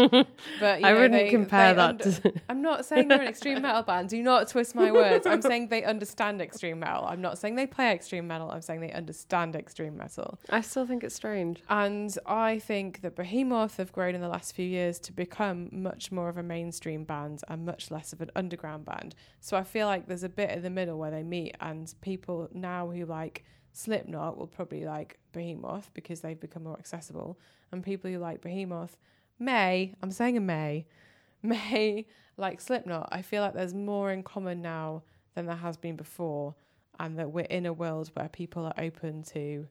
[0.60, 1.88] But you I know, wouldn't they- compare they that.
[1.88, 4.10] under- to, I'm not saying they're an extreme metal band.
[4.10, 5.26] Do not twist my words.
[5.26, 7.06] I'm saying they understand extreme metal.
[7.06, 8.50] I'm not saying they play extreme metal.
[8.50, 10.38] I'm saying they understand extreme metal.
[10.50, 11.62] I still think it's strange.
[11.70, 16.12] And I think that Behemoth have grown in the last few years to become much
[16.12, 19.14] more of a mainstream band and much less of an underground band.
[19.40, 22.48] So I feel like there's a bit in the middle where they meet, and people
[22.52, 27.38] now who like Slipknot will probably like Behemoth because they've become more accessible,
[27.72, 28.96] and people who like Behemoth
[29.38, 30.86] may, I'm saying a may,
[31.42, 32.06] may
[32.36, 33.08] like Slipknot.
[33.12, 35.02] I feel like there's more in common now
[35.34, 36.54] than there has been before,
[36.98, 39.66] and that we're in a world where people are open to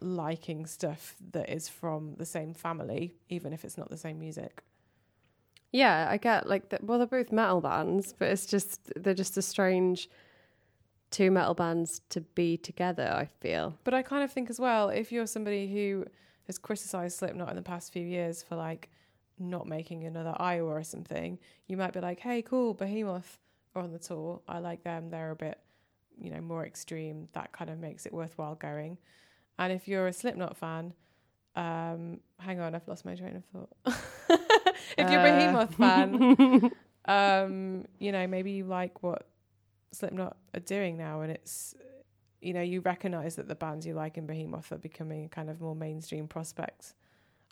[0.00, 4.62] liking stuff that is from the same family, even if it's not the same music.
[5.72, 9.36] Yeah, I get like the, well, they're both metal bands, but it's just they're just
[9.36, 10.08] a strange
[11.10, 13.08] two metal bands to be together.
[13.12, 13.76] I feel.
[13.84, 16.04] But I kind of think as well, if you're somebody who
[16.46, 18.90] has criticized Slipknot in the past few years for like
[19.38, 23.38] not making another Iowa or something, you might be like, "Hey, cool, Behemoth
[23.74, 24.40] are on the tour.
[24.48, 25.10] I like them.
[25.10, 25.58] They're a bit,
[26.20, 27.28] you know, more extreme.
[27.32, 28.98] That kind of makes it worthwhile going."
[29.58, 30.94] And if you're a Slipknot fan,
[31.56, 33.70] um, hang on, I've lost my train of thought.
[34.98, 35.38] if you're a Uh.
[35.38, 36.70] Behemoth fan,
[37.06, 39.26] um, you know, maybe you like what
[39.92, 41.74] Slipknot are doing now, and it's,
[42.40, 45.60] you know, you recognise that the bands you like in Behemoth are becoming kind of
[45.60, 46.94] more mainstream prospects.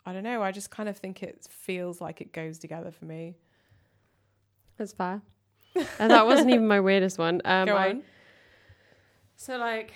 [0.05, 0.41] I don't know.
[0.41, 3.35] I just kind of think it feels like it goes together for me.
[4.77, 5.21] That's fair.
[5.99, 7.41] and that wasn't even my weirdest one.
[7.45, 8.03] Um, Go I- on.
[9.35, 9.93] So like,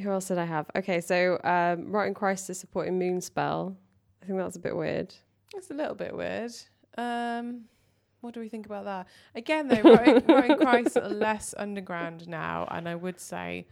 [0.00, 0.66] who else did I have?
[0.74, 3.76] Okay, so um, Rotting Christ is supporting Moonspell.
[4.22, 5.14] I think that's a bit weird.
[5.54, 6.52] It's a little bit weird.
[6.96, 7.62] Um,
[8.22, 9.06] what do we think about that?
[9.34, 13.66] Again, though, Rotting Christ are less underground now, and I would say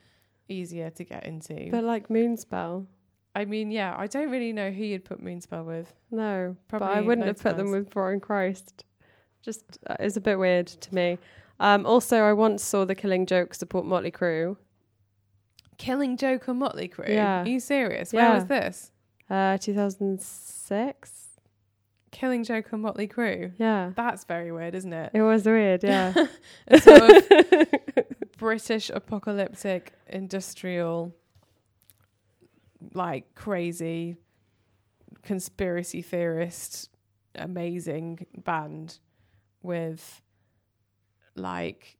[0.48, 1.68] easier to get into.
[1.70, 2.86] But like Moonspell,
[3.34, 5.92] I mean, yeah, I don't really know who you'd put Moonspell with.
[6.10, 8.84] no, but I wouldn't have put of them with Rotting Christ.
[9.42, 11.18] Just uh, is a bit weird to me.
[11.60, 14.56] Um, also, I once saw the Killing Joke support Motley Crue.
[15.78, 17.08] Killing Joke and Motley Crue.
[17.08, 17.42] Yeah.
[17.42, 18.12] Are you serious?
[18.12, 18.34] Where Yeah.
[18.34, 18.90] was this?
[19.30, 21.29] Uh, 2006.
[22.12, 23.52] Killing Joke and Motley Crue.
[23.58, 25.10] Yeah, That's very weird, isn't it?
[25.14, 25.82] it was weird.
[25.84, 26.12] Yeah,
[26.68, 27.28] A sort of
[28.38, 31.14] British apocalyptic industrial,
[32.94, 34.16] like crazy
[35.22, 36.88] conspiracy theorist,
[37.34, 38.98] amazing band
[39.62, 40.22] with
[41.36, 41.96] like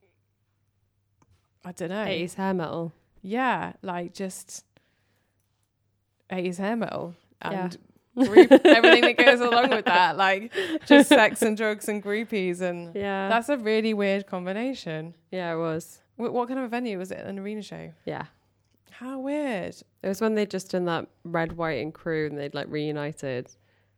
[1.64, 2.04] I don't know.
[2.04, 2.92] 80s hair metal.
[3.22, 4.64] Yeah, like just
[6.30, 7.89] 80s hair metal and Yeah.
[8.26, 10.52] Group, everything that goes along with that, like
[10.86, 15.14] just sex and drugs and groupies, and Yeah, that's a really weird combination.
[15.30, 16.00] yeah, it was.
[16.16, 17.24] Wh- What kind of a venue was it?
[17.24, 17.92] An arena show?
[18.04, 18.24] Yeah,
[18.90, 19.74] How weird!
[20.02, 23.48] it was when they'd just done that red, white, and crew, and they'd like reunited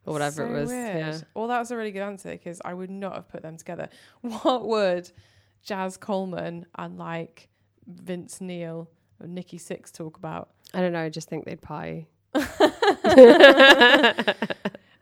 [0.05, 0.69] or whatever So it was.
[0.71, 0.97] Weird.
[0.97, 3.57] Yeah, Well, that was a really good answer because I would not have put them
[3.57, 3.89] together.
[4.23, 5.11] What would
[5.67, 7.49] Jaz Coleman and like
[7.87, 8.89] Vince Neil
[9.21, 10.51] or Nikki Sixx talk about?
[10.75, 11.03] I don't know.
[11.03, 12.07] I just think they'd pie.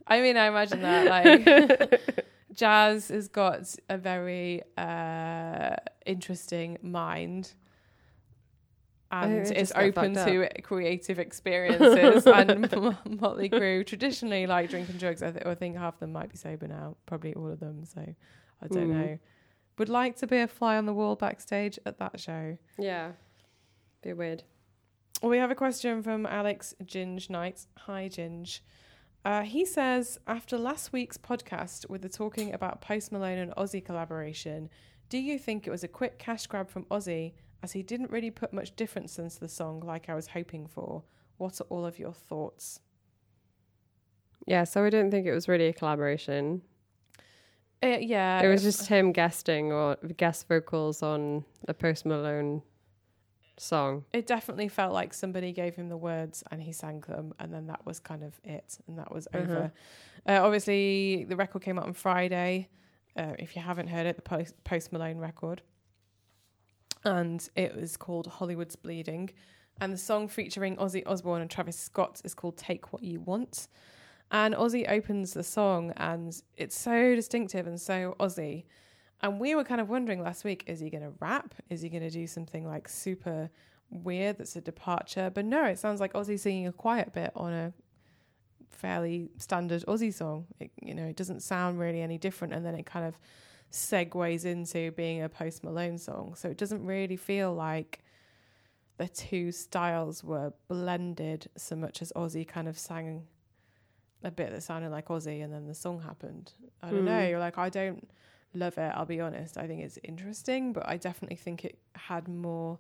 [0.07, 1.45] I mean, I imagine that like
[2.55, 7.53] Jaz has got a very uh, interesting mind.
[9.13, 12.25] And is open to creative experiences.
[12.29, 15.21] and M- Motley Crue traditionally like drinking drugs.
[15.21, 17.85] I, th- I think half of them might be sober now, probably all of them.
[17.85, 18.95] So I don't Mm.
[18.95, 19.19] know.
[19.79, 22.57] Would like to be a fly on the wall backstage at that show.
[22.79, 23.13] Yeah,
[24.03, 24.45] be weird.
[25.23, 27.67] We have a question from Alex Ginge Knight.
[27.79, 28.61] Hi, Ginge.
[29.25, 33.85] Uh, he says, after last week's podcast with the talking about Post Malone and Ozzy
[33.85, 34.71] collaboration,
[35.11, 38.31] do you think it was a quick cash grab from Ozzy as he didn't really
[38.31, 41.03] put much difference into the song like I was hoping for?
[41.37, 42.81] What are all of your thoughts?
[44.47, 46.63] Yeah, so I don't think it was really a collaboration.
[47.83, 52.63] Uh, yeah, it was just him guesting or guest vocals on a Post Malone
[53.61, 54.05] song.
[54.13, 57.67] It definitely felt like somebody gave him the words and he sang them, and then
[57.67, 59.73] that was kind of it, and that was over.
[60.29, 62.69] Uh, obviously, the record came out on Friday.
[63.17, 65.63] Uh, if you haven't heard it, the Post, Post Malone record,
[67.05, 69.31] and it was called Hollywood's Bleeding,
[69.81, 73.69] and the song featuring Ozzy Osbourne and Travis Scott is called Take What You Want.
[74.33, 78.65] And Ozzy opens the song, and it's so distinctive and so Ozzy.
[79.23, 81.55] And we were kind of wondering last week is he going to rap?
[81.69, 83.51] Is he going to do something like super
[83.91, 85.31] weird that's a departure?
[85.33, 87.73] But no, it sounds like Ozzy singing a quiet bit on a
[88.71, 90.47] fairly standard Ozzy song.
[90.59, 92.55] It, you know, it doesn't sound really any different.
[92.55, 93.19] And then it kind of
[93.71, 96.35] segues into being a Post Malone song.
[96.35, 98.03] So it doesn't really feel like
[98.97, 103.27] the two styles were blended so much as Ozzy kind of sang
[104.23, 106.53] a bit that sounded like Ozzy and then the song happened.
[106.83, 107.05] I don't Hmm.
[107.07, 107.37] know.
[107.39, 108.09] Like, I don't
[108.55, 108.93] love it.
[108.95, 109.57] I'll be honest.
[109.57, 112.79] I think it's interesting, but I definitely think it had more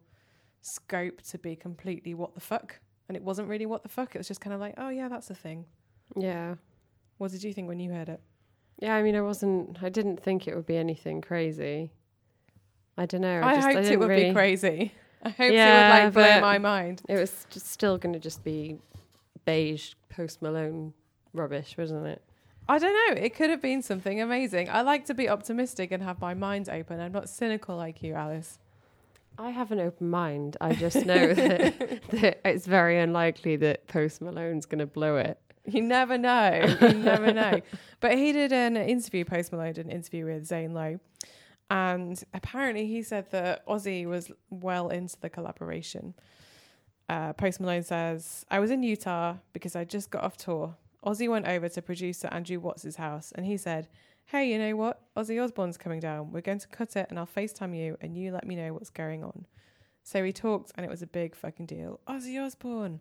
[0.62, 2.80] scope to be completely what the fuck.
[3.08, 4.14] And it wasn't really what the fuck.
[4.14, 5.64] It was just kind of like, oh yeah, that's a thing.
[6.16, 6.54] Yeah.
[7.18, 8.20] What did you think when you heard it?
[8.78, 11.92] Yeah, I mean, I wasn't, I didn't think it would be anything crazy.
[12.96, 13.40] I don't know.
[13.42, 14.92] I, just, hoped it didn't would really, be crazy.
[15.22, 17.02] I hoped it Yeah, would like blow my mind.
[17.08, 18.78] It was just still going to just be
[19.44, 20.94] beige Post Malone
[21.34, 22.22] rubbish, wasn't it?
[22.70, 23.20] I don't know.
[23.20, 24.70] It could have been something amazing.
[24.70, 27.00] I like to be optimistic and have my mind open.
[27.00, 28.60] I'm not cynical like you, Alice.
[29.36, 30.56] I have an open mind.
[30.60, 35.40] I just know that, that it's very unlikely that Post Malone's going to blow it.
[35.66, 36.76] You never know.
[36.80, 37.60] You never know.
[37.98, 41.00] But he did an interview, Post Malone did an interview with Zane Lowe.
[41.68, 46.14] And apparently he said that Ozzy was well into the collaboration.
[47.10, 50.76] Uh, Post Malone says, I was in Utah because I just got off tour.
[51.04, 53.88] Ozzy went over to producer Andrew Watt's house and he said,
[54.26, 55.02] Hey, you know what?
[55.16, 56.30] Ozzy Osbourne's coming down.
[56.30, 58.90] We're going to cut it and I'll FaceTime you and you let me know what's
[58.90, 59.46] going on.
[60.02, 62.00] So we talked and it was a big fucking deal.
[62.06, 63.00] Ozzy Osbourne.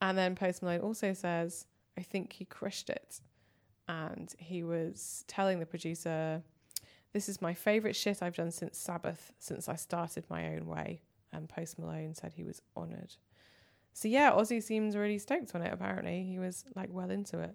[0.00, 3.20] And then Post Malone also says, I think he crushed it.
[3.88, 6.42] And he was telling the producer,
[7.12, 11.02] This is my favourite shit I've done since Sabbath, since I started my own way.
[11.32, 13.14] And Post Malone said he was honoured.
[13.92, 16.24] So yeah, Ozzy seems really stoked on it, apparently.
[16.24, 17.54] He was like well into it.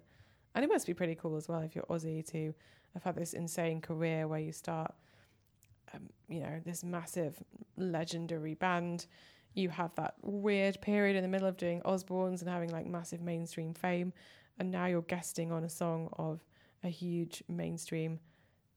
[0.54, 2.54] And it must be pretty cool as well if you're Ozzy to
[2.94, 4.94] have had this insane career where you start,
[5.94, 7.42] um, you know, this massive
[7.76, 9.06] legendary band
[9.58, 13.20] you have that weird period in the middle of doing Osbournes and having like massive
[13.20, 14.12] mainstream fame,
[14.58, 16.40] and now you're guesting on a song of
[16.84, 18.20] a huge mainstream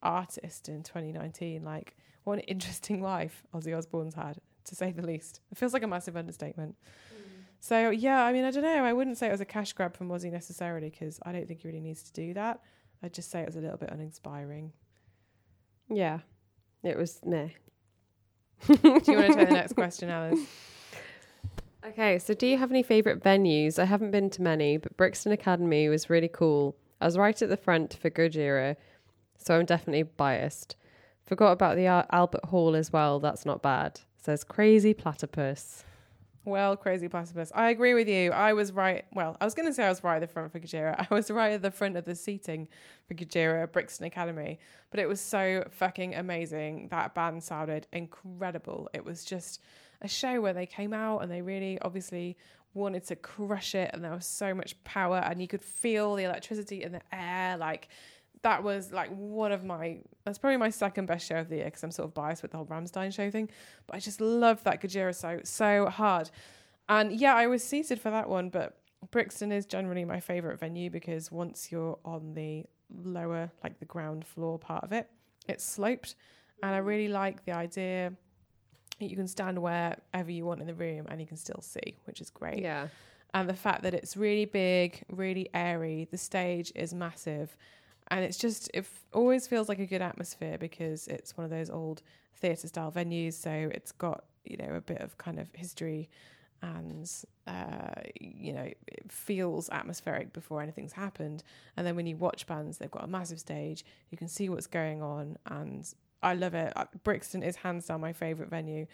[0.02, 1.64] artist in 2019.
[1.64, 5.42] Like, what an interesting life Ozzy Osbourne's had, to say the least.
[5.52, 6.76] It feels like a massive understatement.
[7.14, 7.21] Mm.
[7.64, 8.84] So, yeah, I mean, I don't know.
[8.84, 11.62] I wouldn't say it was a cash grab from Ozzy necessarily because I don't think
[11.62, 12.60] he really needs to do that.
[13.04, 14.74] I'd just say it was a little bit uninspiring.
[15.88, 16.20] Yeah,
[16.84, 17.50] it was meh.
[18.68, 20.40] do you want to take the next question, Alice?
[21.84, 23.80] Okay, so do you have any favourite venues?
[23.80, 26.76] I haven't been to many, but Brixton Academy was really cool.
[27.02, 28.76] I was right at the front for Gojira,
[29.40, 30.76] so I'm definitely biased.
[31.24, 33.20] Forgot about the Albert Hall as well.
[33.20, 34.00] That's not bad.
[34.16, 35.84] Says Crazy Platypus.
[36.44, 37.52] Well, Crazy Platypus.
[37.54, 38.32] I agree with you.
[38.32, 39.06] I was right.
[39.14, 41.06] Well, I was going to say I was right at the front for Gojira.
[41.12, 42.68] I was right at the front of the seating
[43.08, 44.60] for Gojira at Brixton Academy.
[44.90, 46.88] But it was so fucking amazing.
[46.90, 48.90] That band sounded incredible.
[48.94, 49.62] It was just
[50.02, 52.38] a show where they came out and they really obviously
[52.74, 56.24] wanted to crush it and there was so much power and you could feel the
[56.24, 57.90] electricity in the air like
[58.44, 61.66] that was like one of my that's probably my second best show of the year
[61.66, 63.50] because I'm sort of biased with the whole Rammstein show thing
[63.88, 66.30] but I just love that Gojira so so hard
[66.90, 68.78] and yeah I was seated for that one but
[69.12, 72.66] Brixton is generally my favorite venue because once you're on the
[73.04, 75.10] lower like the ground floor part of it
[75.48, 76.16] it's sloped
[76.64, 78.14] and I really like the idea
[79.00, 81.98] that you can stand wherever you want in the room and you can still see,
[82.06, 82.62] which is great.
[82.62, 82.88] Yeah.
[83.34, 87.56] And the fact that it's really big, really airy, the stage is massive.
[88.12, 91.70] And it's just, it always feels like a good atmosphere because it's one of those
[91.70, 92.04] old
[92.36, 93.34] theatre style venues.
[93.34, 96.10] So it's got, you know, a bit of kind of history
[96.62, 97.10] and,
[97.48, 101.44] uh, you know, it feels atmospheric before anything's happened.
[101.78, 104.68] And then when you watch bands, they've got a massive stage, you can see what's
[104.68, 105.92] going on and
[106.22, 106.74] I love it.
[106.76, 108.86] Uh, Brixton is hands down my favourite venue.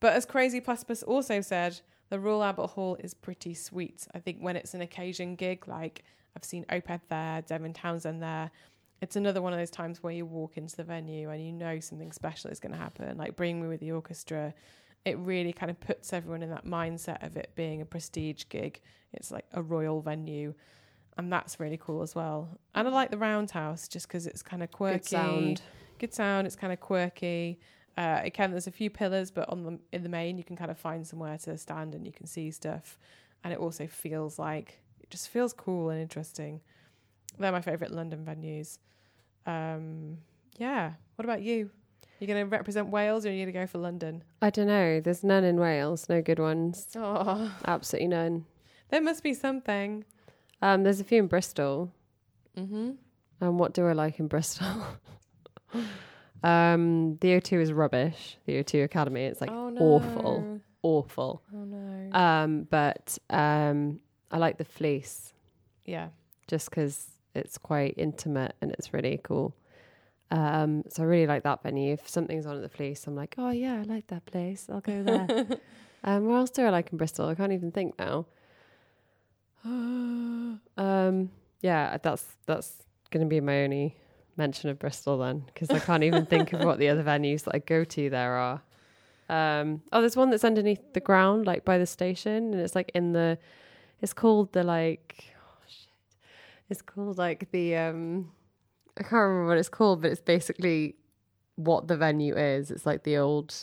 [0.00, 4.06] But as Crazy Platypus also said, the Royal Albert Hall is pretty sweet.
[4.14, 6.04] I think when it's an occasion gig, like
[6.36, 8.50] I've seen Opeth there, Devin Townsend there,
[9.00, 11.80] it's another one of those times where you walk into the venue and you know
[11.80, 13.16] something special is going to happen.
[13.18, 14.54] Like Bring Me With the Orchestra,
[15.04, 18.80] it really kind of puts everyone in that mindset of it being a prestige gig.
[19.12, 20.54] It's like a royal venue.
[21.18, 22.58] And that's really cool as well.
[22.74, 24.98] And I like the Roundhouse just because it's kind of quirky.
[24.98, 25.62] Good sound
[25.98, 26.46] good sound.
[26.46, 27.58] It's kind of quirky.
[27.96, 30.70] Uh, again, there's a few pillars, but on the in the main, you can kind
[30.70, 32.98] of find somewhere to stand and you can see stuff.
[33.44, 36.60] And it also feels like it just feels cool and interesting.
[37.38, 38.78] They're my favourite London venues.
[39.46, 40.18] Um,
[40.58, 40.92] yeah.
[41.16, 41.70] What about you?
[42.18, 44.24] You're going to represent Wales or are you going to go for London?
[44.40, 45.00] I don't know.
[45.00, 46.08] There's none in Wales.
[46.08, 46.88] No good ones.
[46.96, 47.54] Oh.
[47.66, 48.46] Absolutely none.
[48.88, 50.04] There must be something.
[50.62, 51.92] Um, there's a few in Bristol.
[52.56, 52.92] Mm-hmm.
[53.40, 54.66] And what do I like in Bristol?
[56.42, 58.38] um, the O2 is rubbish.
[58.46, 59.24] The O2 Academy.
[59.24, 59.80] It's like oh, no.
[59.80, 61.42] awful, awful.
[61.54, 62.18] Oh no.
[62.18, 64.00] Um, but um,
[64.30, 65.32] I like the Fleece.
[65.84, 66.08] Yeah.
[66.48, 69.54] Just because it's quite intimate and it's really cool.
[70.30, 71.92] Um, so I really like that venue.
[71.92, 74.66] If something's on at the Fleece, I'm like, oh yeah, I like that place.
[74.70, 75.46] I'll go there.
[76.04, 77.28] um, where else do I like in Bristol?
[77.28, 78.26] I can't even think now.
[79.64, 83.96] um, yeah, that's that's going to be my only
[84.36, 87.54] mention of Bristol then, because I can't even think of what the other venues that
[87.54, 88.62] I go to there are.
[89.28, 92.90] Um, oh, there's one that's underneath the ground, like by the station, and it's like
[92.94, 93.38] in the.
[94.00, 95.34] It's called the like.
[95.36, 95.88] Oh shit!
[96.68, 97.76] It's called like the.
[97.76, 98.30] um
[98.98, 100.96] I can't remember what it's called, but it's basically
[101.56, 102.70] what the venue is.
[102.70, 103.54] It's like the old.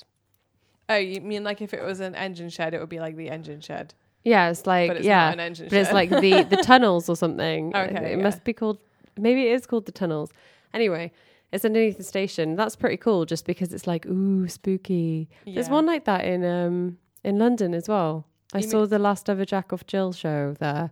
[0.90, 3.30] Oh, you mean like if it was an engine shed, it would be like the
[3.30, 3.94] engine shed.
[4.24, 5.82] Yeah, it's like but it's yeah, an engine but shed.
[5.82, 7.76] it's like the the tunnels or something.
[7.76, 8.24] Okay, it yeah.
[8.24, 8.80] must be called
[9.18, 10.32] maybe it is called the tunnels.
[10.74, 11.12] Anyway,
[11.52, 12.56] it's underneath the station.
[12.56, 15.30] That's pretty cool, just because it's like ooh spooky.
[15.46, 18.28] There's one like that in um in London as well.
[18.54, 20.92] I You saw mean- the last ever Jack off Jill show there.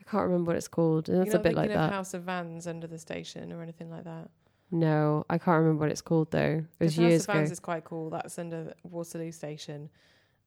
[0.00, 1.08] I can't remember what it's called.
[1.08, 1.94] And You're that's a not bit like thinking of that.
[1.94, 4.28] House of Vans under the station or anything like that.
[4.70, 6.64] No, I can't remember what it's called though.
[6.80, 7.52] It was 'Cause House years of Vans ago.
[7.52, 8.10] is quite cool.
[8.10, 9.90] That's under Waterloo Station,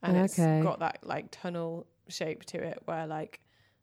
[0.02, 0.24] and Okay.
[0.58, 3.40] it's got that like tunnel shape to it where like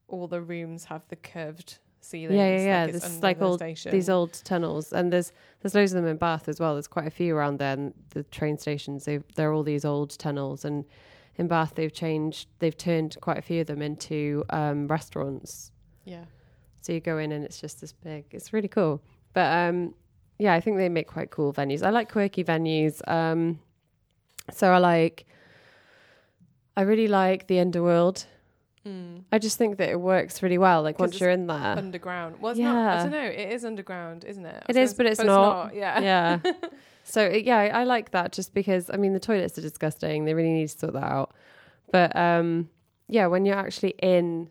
[0.09, 2.37] all the rooms have the curved ceilings.
[2.37, 3.93] Yeah, yeah, it's This is under like the old- station.
[3.93, 6.75] These old tunnels, and there's there's loads of them in Bath as well.
[6.75, 7.75] There's quite a few around there.
[7.75, 10.85] And the train stations, they they're all these old tunnels, and
[11.39, 12.49] in Bath they've changed.
[12.59, 15.73] They've turned quite a few of them into um, restaurants.
[16.05, 16.25] yeah.
[16.81, 18.25] So you go in and it's just this big.
[18.33, 19.01] It's really cool.
[19.35, 19.95] But um,
[20.39, 21.85] yeah, I think they make quite cool venues.
[21.87, 23.01] I like quirky venues.
[23.09, 23.61] Um,
[24.51, 25.25] so I like.
[26.77, 28.27] I really like the Underworld.
[28.85, 29.23] Mm.
[29.31, 30.83] I just think that it works really well.
[30.83, 32.41] Like once you're in there, Underground.
[32.41, 32.99] Well, it's not.
[32.99, 33.23] I don't know.
[33.23, 34.57] It is underground, isn't it?
[34.67, 35.75] I It is, suppose- but it's not.
[35.77, 36.01] Yeah.
[36.01, 36.53] yeah.
[37.05, 40.25] So yeah, I I like that just because I mean the toilets are disgusting.
[40.25, 41.35] They really need to sort that out.
[41.91, 42.71] But um,
[43.09, 44.49] yeah, when you're actually in,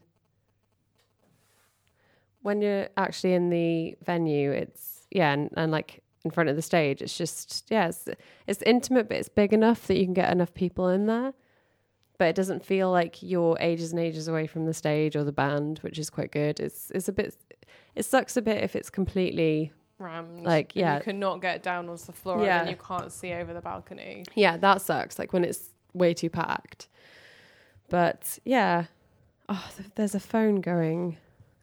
[2.42, 6.62] when you're actually in the venue, it's yeah, and, and like in front of the
[6.62, 8.08] stage, it's just yeah, it's,
[8.48, 11.34] it's intimate, but it's big enough that you can get enough people in there.
[12.18, 15.32] But it doesn't feel like you're ages and ages away from the stage or the
[15.32, 16.60] band, which is quite good.
[16.60, 17.36] It's it's a bit,
[17.96, 19.72] it sucks a bit if it's completely
[20.02, 20.44] Rammed.
[20.44, 20.98] Like, yeah.
[20.98, 22.62] You cannot get down onto the floor Yeah.
[22.62, 24.24] and you can't see over the balcony.
[24.36, 25.18] Yeah, that sucks.
[25.20, 26.88] Like when it's way too packed.
[27.90, 28.86] But yeah,
[29.50, 31.18] oh, th- there's a phone going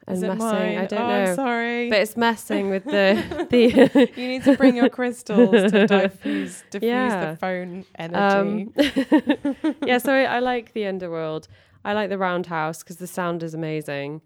[0.07, 0.39] and Is it messing.
[0.41, 0.79] mine?
[0.79, 1.91] I don't oh, know, I'm sorry.
[1.91, 4.11] but it's messing with the the.
[4.17, 7.31] you need to bring your crystals to diffuse, diffuse Yeah.
[7.33, 8.69] the phone energy.
[8.77, 11.49] Um, yeah, so I, I like the underworld.
[11.85, 14.21] I like the roundhouse because the sound is amazing,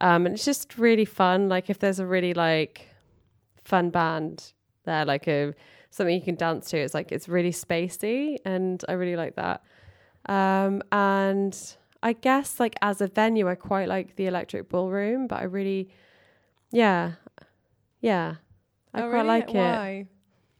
[0.00, 1.48] um, and it's just really fun.
[1.48, 2.88] Like if there's a really like
[3.64, 4.52] fun band
[4.84, 5.54] there, like a
[5.90, 9.62] something you can dance to, it's like it's really spacey, and I really like that.
[10.26, 11.56] Um, and
[12.02, 15.88] I guess like as a venue, I quite like the Electric Ballroom, but I really,
[16.70, 17.12] yeah,
[18.00, 18.36] yeah,
[18.92, 19.28] I oh, quite really?
[19.28, 19.54] like it.
[19.54, 20.06] Why?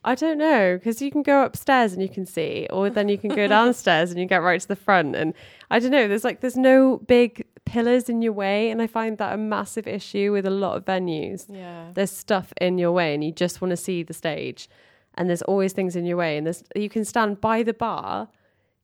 [0.07, 3.19] I don't know because you can go upstairs and you can see, or then you
[3.19, 5.17] can go downstairs and you get right to the front.
[5.17, 5.35] And
[5.71, 6.07] I don't know.
[6.07, 9.87] There's like there's no big pillars in your way, and I find that a massive
[9.87, 11.47] issue with a lot of venues.
[11.49, 11.91] Yeah.
[11.95, 14.69] There's stuff in your way, and you just want to see the stage,
[15.15, 16.37] and there's always things in your way.
[16.37, 18.29] And there's you can stand by the bar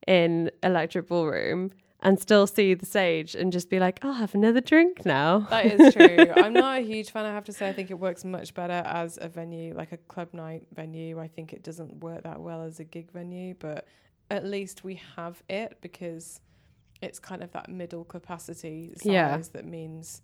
[0.06, 1.70] in Electric Ballroom
[2.02, 5.40] and still see the stage and just be like, I'll have another drink now.
[5.50, 6.32] That is true.
[6.36, 7.26] I'm not a huge fan.
[7.26, 9.98] I have to say, I think it works much better as a venue, like a
[9.98, 11.20] club night venue.
[11.20, 13.86] I think it doesn't work that well as a gig venue, but
[14.30, 16.40] at least we have it because
[17.02, 19.38] it's kind of that middle capacity size Yeah.
[19.52, 20.22] that means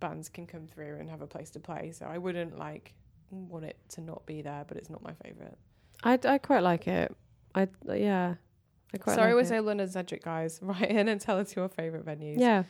[0.00, 1.92] bands can come through and have a place to play.
[1.92, 2.94] So I wouldn't like
[3.30, 5.56] want it to not be there, but it's not my favorite.
[6.02, 7.14] I, I quite like it.
[7.54, 8.34] I yeah.
[8.92, 10.58] I quite Sorry, like we're so London centric, guys.
[10.62, 12.38] Write in and tell us your favorite venues.
[12.38, 12.64] Yeah.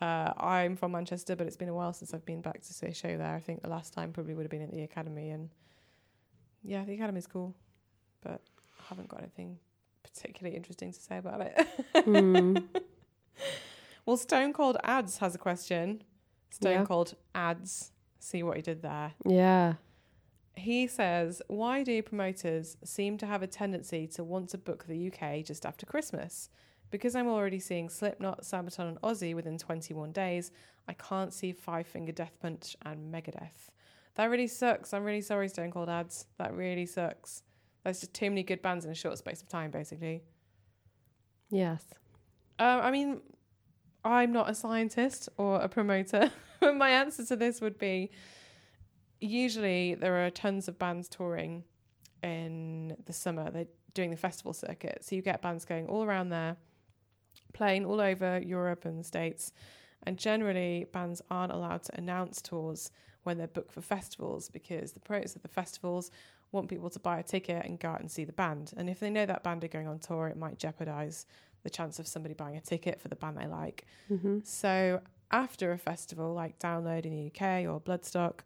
[0.00, 2.86] Uh, I'm from Manchester, but it's been a while since I've been back to see
[2.86, 3.34] a show there.
[3.34, 5.48] I think the last time probably would have been at the Academy, and
[6.62, 7.54] yeah, the Academy's cool,
[8.22, 8.42] but
[8.78, 9.58] I haven't got anything
[10.12, 11.68] particularly interesting to say about it.
[11.94, 12.64] Mm.
[14.06, 16.02] well, Stone Cold Ads has a question.
[16.50, 16.84] Stone Yeah.
[16.84, 19.12] Cold Ads, see what he did there.
[19.24, 19.74] Yeah.
[20.54, 25.12] He says, Why do promoters seem to have a tendency to want to book the
[25.12, 26.48] UK just after Christmas?
[26.90, 30.52] Because I'm already seeing Slipknot, Sabaton, and Ozzy within 21 days,
[30.88, 33.70] I can't see Five Finger Death Punch and Megadeth.
[34.14, 34.94] That really sucks.
[34.94, 36.26] I'm really sorry, Stone Cold Ads.
[36.38, 37.42] That really sucks.
[37.86, 40.24] There's just too many good bands in a short space of time, basically.
[41.50, 41.84] Yes.
[42.58, 43.20] Um, I mean,
[44.04, 48.10] I'm not a scientist or a promoter, but my answer to this would be
[49.20, 51.62] usually there are tons of bands touring
[52.24, 53.52] in the summer.
[53.52, 55.04] They're doing the festival circuit.
[55.04, 56.56] So you get bands going all around there,
[57.52, 59.52] playing all over Europe and the States.
[60.02, 62.90] And generally, bands aren't allowed to announce tours
[63.22, 66.10] when they're booked for festivals because the promoters of the festivals
[66.52, 68.72] want people to buy a ticket and go out and see the band.
[68.76, 71.26] And if they know that band are going on tour, it might jeopardize
[71.62, 73.84] the chance of somebody buying a ticket for the band they like.
[74.10, 74.38] Mm-hmm.
[74.44, 75.00] So
[75.32, 78.40] after a festival like Download in the UK or Bloodstock,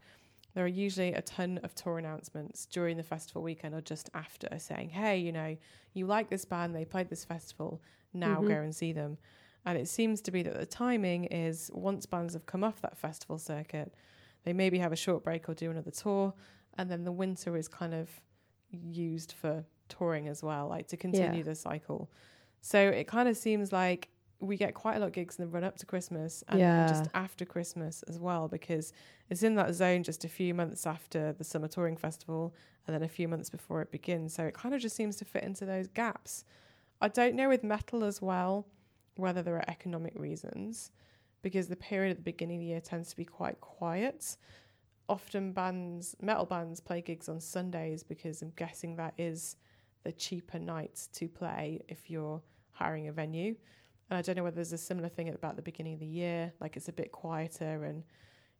[0.54, 4.48] there are usually a ton of tour announcements during the festival weekend or just after
[4.58, 5.56] saying, hey, you know,
[5.92, 7.80] you like this band, they played this festival,
[8.12, 8.48] now Mhm.
[8.48, 9.18] go and see them.
[9.66, 12.96] And it seems to be that the timing is once bands have come off that
[12.96, 13.94] festival circuit,
[14.44, 16.32] they maybe have a short break or do another tour,
[16.80, 18.08] and then the winter is kind of
[18.70, 21.50] used for touring as well, like to continue Yeah.
[21.50, 22.10] the cycle.
[22.62, 24.08] So it kind of seems like
[24.38, 26.88] we get quite a lot of gigs in the run up to Christmas and Yeah.
[26.88, 28.94] just after Christmas as well because
[29.28, 32.54] it's in that zone just a few months after the summer touring festival
[32.86, 34.32] and then a few months before it begins.
[34.32, 36.46] So it kind of just seems to fit into those gaps.
[37.02, 38.66] I don't know with metal as well
[39.16, 40.90] whether there are economic reasons
[41.42, 44.38] because the period at the beginning of the year tends to be quite quiet.
[45.10, 49.56] Often bands, metal bands, play gigs on Sundays because I'm guessing that is
[50.04, 52.40] the cheaper nights to play if you're
[52.70, 53.56] hiring a venue.
[54.08, 56.06] And I don't know whether there's a similar thing at about the beginning of the
[56.06, 58.04] year, like it's a bit quieter and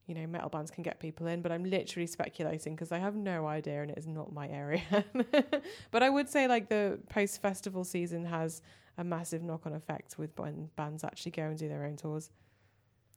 [0.07, 1.40] you know metal bands can get people in.
[1.40, 4.82] But I'm literally speculating because I have no idea and it is not my area.
[5.92, 8.61] but I would say like the post festival season has
[8.98, 12.30] a massive knock on effect with when bands actually go and do their own tours.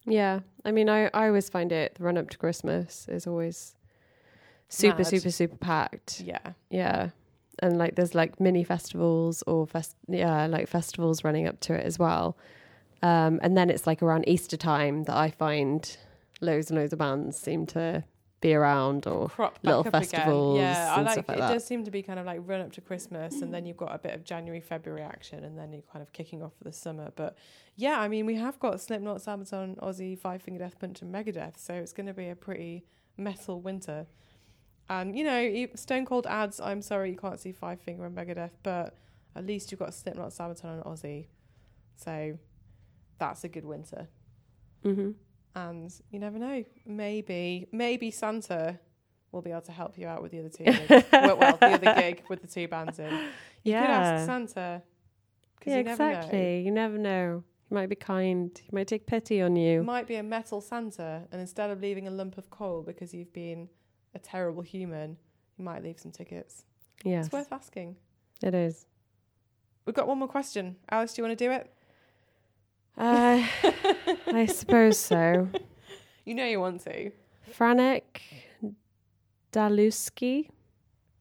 [0.06, 0.41] Yeah.
[0.66, 3.76] I mean, I, I always find it the run up to Christmas is always
[4.70, 5.08] super, Mad.
[5.08, 6.22] super, super packed.
[6.22, 6.54] Yeah.
[6.70, 7.10] Yeah.
[7.60, 11.86] And like there's like mini festivals or fest yeah, like festivals running up to it
[11.86, 12.38] as well.
[13.01, 15.97] Um, and then it's like around Easter time that I find
[16.41, 18.04] loads and loads of bands seem to
[18.44, 20.70] be around or crop little festivals Again.
[20.70, 21.41] Yeah, I like stuff like it.
[21.41, 21.54] that.
[21.54, 23.96] does seem to be kind of like run up to Christmas, and then you've got
[23.96, 26.74] a bit of January, February action, and then you're kind of kicking off for the
[26.74, 27.12] summer.
[27.16, 27.38] But
[27.76, 31.58] yeah, I mean, we have got Slipknot, Sabaton, Ozzy, Five Finger Death Punch, and Megadeth,
[31.58, 32.86] so it's going to be a pretty
[33.18, 34.06] metal winter.
[34.89, 38.52] And you know, Stone Cold ads, "I'm sorry you can't see Five Finger and Megadeth,
[38.62, 38.98] but
[39.36, 41.28] at least you've got Slipknot, Sabaton, and Ozzy,
[41.96, 42.38] so
[43.18, 44.08] that's a good winter."
[44.84, 45.12] hmm
[45.56, 46.64] And you never know.
[46.86, 48.80] Maybe, maybe Santa
[49.32, 50.64] will be able to help you out with the other two.
[50.64, 51.06] gigs.
[51.12, 53.12] well, well, the other gig with the two bands in.
[53.64, 54.82] You could ask Santa.
[55.66, 56.39] Yeah, you exactly.
[56.39, 56.60] know.
[56.66, 57.43] You never know.
[57.70, 58.51] He might be kind.
[58.62, 59.84] He might take pity on It you.
[59.84, 63.32] might be a metal Santa, and instead of leaving a lump of coal because you've
[63.34, 63.70] been
[64.14, 65.18] a terrible human,
[65.58, 66.66] you might leave some tickets.
[67.04, 67.95] Yes, It's worth asking.
[68.43, 68.86] it is.
[69.86, 70.76] We've got one more question.
[70.89, 71.74] Alice, do you want to do it?
[72.98, 73.46] Uh,
[74.28, 75.50] I suppose so.
[76.26, 77.12] You know you want to.
[77.54, 78.04] Franek
[79.52, 80.48] Daluski.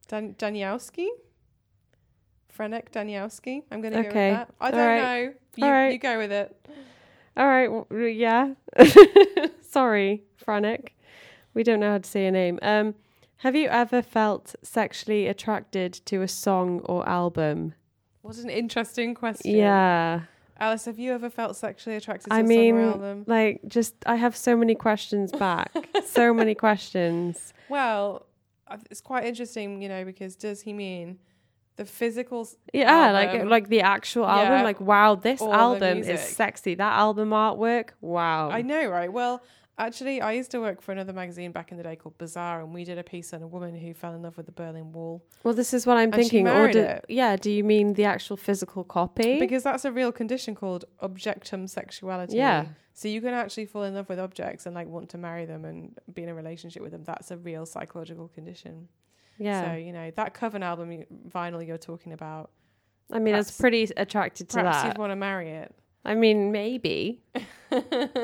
[0.07, 1.07] Dan- Danielski?
[2.57, 3.63] Frenek Danielski?
[3.69, 4.49] I'm going to go with that.
[4.61, 5.01] I All don't right.
[5.25, 5.33] know.
[5.57, 5.91] You, right.
[5.91, 6.67] you go with it.
[7.35, 7.65] All right.
[7.67, 8.53] w- yeah.
[9.61, 10.89] Sorry, Franek.
[11.53, 12.59] We don't know how to say your name.
[12.61, 12.95] Um,
[13.37, 17.73] have you ever felt sexually attracted to a song or album?
[18.21, 19.55] What an interesting question.
[19.55, 20.21] Yeah.
[20.59, 23.23] Alice, have you ever felt sexually attracted to I mean, song or album?
[23.27, 25.71] like, just I have so many questions back.
[26.05, 27.53] so many questions.
[27.69, 28.25] Well,
[28.89, 31.19] it's quite interesting, you know, because does he mean
[31.75, 32.47] the physical?
[32.73, 33.49] Yeah, like Album.
[33.49, 34.53] like the actual album.
[34.59, 34.63] Yeah.
[34.63, 36.75] Like, wow, this album is sexy.
[36.75, 38.49] That album artwork, wow.
[38.49, 39.11] I know, right?
[39.11, 39.41] Well,
[39.77, 42.73] actually, I used to work for another magazine back in the day called Bizarre, and
[42.73, 45.23] we did a piece on a woman who fell in love with the Berlin Wall
[45.43, 46.47] Well, this is what I'm And thinking.
[46.47, 47.05] Or do, it.
[47.09, 49.39] yeah, do you mean the actual physical copy?
[49.39, 52.37] because that's a real condition called objectum sexuality.
[52.37, 55.45] yeah, So you can actually fall in love with objects and like want to marry
[55.45, 57.03] them and be in a relationship with them.
[57.03, 58.87] That's a real psychological condition.
[59.37, 59.71] yeah.
[59.71, 62.51] So you know that Coven album vinyl you're talking about.
[63.11, 64.87] I mean, I was pretty attracted to Perhaps that.
[64.87, 65.75] you'd want to marry it.
[66.05, 67.21] I mean, maybe,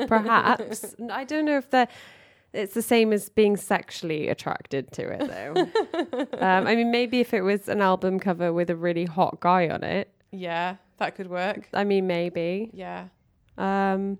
[0.06, 0.94] perhaps.
[1.10, 1.90] I don't know if that
[2.52, 6.26] it's the same as being sexually attracted to it, though.
[6.38, 9.68] um, I mean, maybe if it was an album cover with a really hot guy
[9.68, 10.12] on it.
[10.32, 11.68] Yeah, that could work.
[11.72, 12.70] I mean, maybe.
[12.72, 13.06] Yeah.
[13.56, 14.18] Um,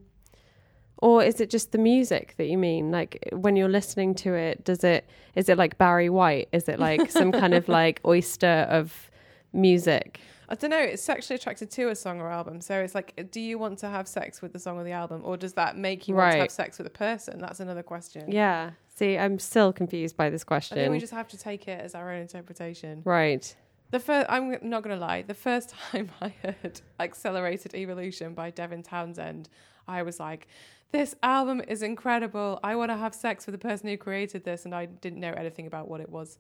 [0.99, 2.91] or is it just the music that you mean?
[2.91, 6.49] Like when you're listening to it, does it is it like Barry White?
[6.53, 9.11] Is it like some kind of like oyster of
[9.53, 10.21] music?
[10.51, 10.79] I don't know.
[10.79, 12.61] It's sexually attracted to a song or album.
[12.61, 15.23] So it's like, do you want to have sex with the song or the album,
[15.25, 17.39] or does that make you want to have sex with a person?
[17.39, 18.31] That's another question.
[18.33, 18.73] Yeah.
[18.89, 20.77] See, I'm still confused by this question.
[20.77, 23.03] I think we just have to take it as our own interpretation.
[23.05, 23.55] right.
[23.93, 25.23] The first, I'm not going to lie.
[25.23, 29.49] The first time I heard "Accelerated Evolution" by Devin Townsend,
[29.89, 30.47] I was like,
[30.93, 32.61] "This album is incredible.
[32.63, 35.33] I want to have sex with the person who created this," and I didn't know
[35.33, 36.39] anything about what it was.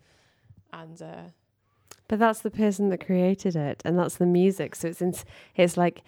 [0.72, 1.22] And uh,
[2.08, 4.74] But that's the person that created it, and that's the music.
[4.74, 5.24] So it's ins-
[5.54, 6.02] it's like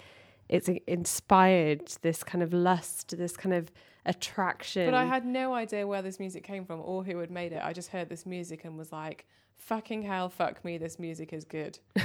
[0.49, 3.71] it's inspired this kind of lust, this kind of
[4.05, 4.87] attraction.
[4.87, 7.61] But I had no idea where this music came from or who had made it.
[7.63, 9.27] I just heard this music and was like,
[9.57, 11.79] fucking hell, fuck me, this music is good.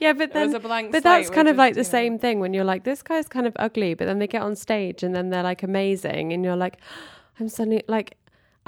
[0.00, 2.18] yeah, but then a blank but that's kind of just, like the you know- same
[2.18, 5.02] thing when you're like, this guy's kind of ugly, but then they get on stage
[5.02, 6.78] and then they're like amazing, and you're like,
[7.40, 8.16] I'm suddenly like.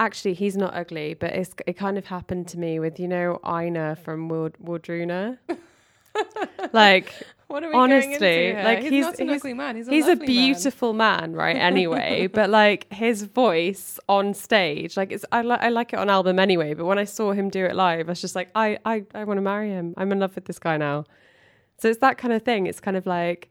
[0.00, 3.38] Actually, he's not ugly, but it's, it kind of happened to me with, you know,
[3.44, 5.38] Einar from Ward- Wardruna.
[6.72, 7.12] like,
[7.48, 9.76] What are we going into honestly, like, he's, he's- not an he's- ugly man.
[9.76, 10.36] He's a, he's a lovely man.
[10.36, 11.56] beautiful man, right?
[11.70, 16.08] Anyway, but like his voice on stage, like it's I like I like it on
[16.08, 16.74] album anyway.
[16.74, 19.24] But when I saw him do it live, I was just like, I I I
[19.24, 19.94] want to marry him.
[19.96, 21.04] I'm in love with this guy now.
[21.78, 22.66] So it's that kind of thing.
[22.66, 23.50] It's kind of like,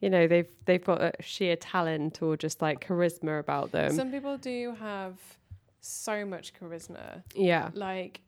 [0.00, 3.92] you know, they've they've got a sheer talent or just like charisma about them.
[3.94, 5.14] Some people do have
[5.80, 7.22] so much charisma.
[7.34, 7.70] yeah.
[7.74, 8.20] Like,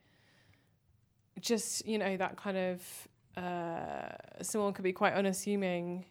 [1.41, 6.05] just, you know, that kind of, uh, someone could be quite unassuming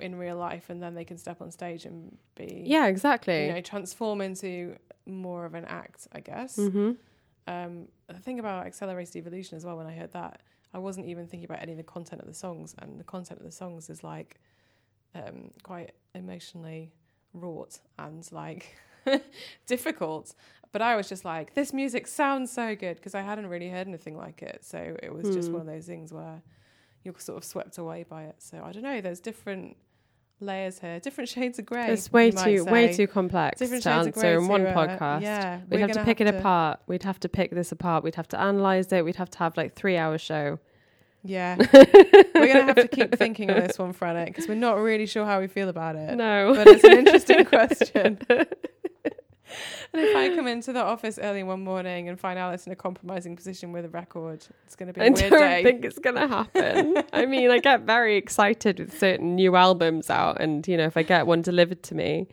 [0.00, 3.46] in real life and then they can step on stage and be, Yeah, exactly.
[3.46, 6.56] you know, transform into more of an act, I guess.
[6.56, 6.92] mm-hmm.
[7.48, 10.40] Um, the thing about Accelerated Evolution as well, when I heard that,
[10.74, 13.38] I wasn't even thinking about any of the content of the songs, and the content
[13.40, 14.40] of the songs is like
[15.14, 16.92] um, quite emotionally
[17.32, 18.76] wrought and like
[19.66, 20.34] difficult.
[20.72, 23.86] But I was just like, this music sounds so good because I hadn't really heard
[23.88, 24.64] anything like it.
[24.64, 25.54] So it was just Hmm.
[25.54, 26.42] one of those things where
[27.02, 28.36] you're sort of swept away by it.
[28.38, 29.76] So I don't know, there's different
[30.40, 31.88] layers here, different shades of grey.
[31.90, 34.70] It's way too way too complex different to shades of grey answer in one to,
[34.70, 35.22] uh, podcast.
[35.22, 36.80] yeah, We'd have to gonna pick it to- apart.
[36.86, 38.04] We'd have to pick this apart.
[38.04, 39.04] We'd have to analyze it.
[39.04, 40.58] We'd have to have like three hour show.
[41.24, 41.56] Yeah.
[41.72, 41.84] we're
[42.46, 45.24] going to have to keep thinking on this one, Franek, because we're not really sure
[45.24, 46.14] how we feel about it.
[46.14, 48.18] No, But it's an interesting question.
[49.92, 52.76] and if I come into the office early one morning and find Alice in a
[52.76, 55.26] compromising position with a record, it's going to be a I weird day.
[55.26, 55.62] I don't day.
[55.62, 57.02] think it's gonna happen.
[57.12, 60.96] I mean, I get very excited with certain new albums out, and you know, if
[60.96, 62.28] I get one delivered to me,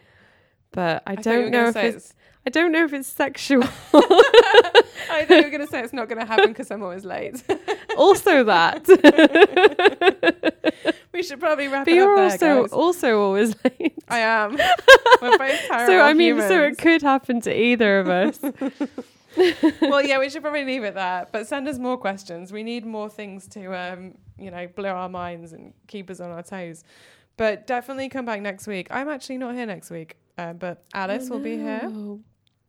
[0.71, 2.13] but I, I thought you were don't know if say it's.
[2.45, 3.63] I don't know if it's sexual.
[3.93, 7.05] I thought you were going to say it's not going to happen because I'm always
[7.05, 7.41] late.
[7.97, 8.85] also, that.
[11.13, 11.85] we should probably wrap up.
[11.85, 12.73] but you're also guys.
[12.73, 13.92] also always late.
[14.07, 14.51] I am.
[15.21, 18.39] We're both terrible So I mean, so it could happen to either of us.
[19.81, 21.27] well, yeah, we should probably leave it there.
[21.31, 22.51] But send us more questions.
[22.51, 26.31] We need more things to, um, you know, blow our minds and keep us on
[26.31, 26.83] our toes.
[27.37, 28.87] But definitely come back next week.
[28.91, 31.81] I'm actually not here next week, uh, but Alice will be here.
[31.83, 32.19] Oh,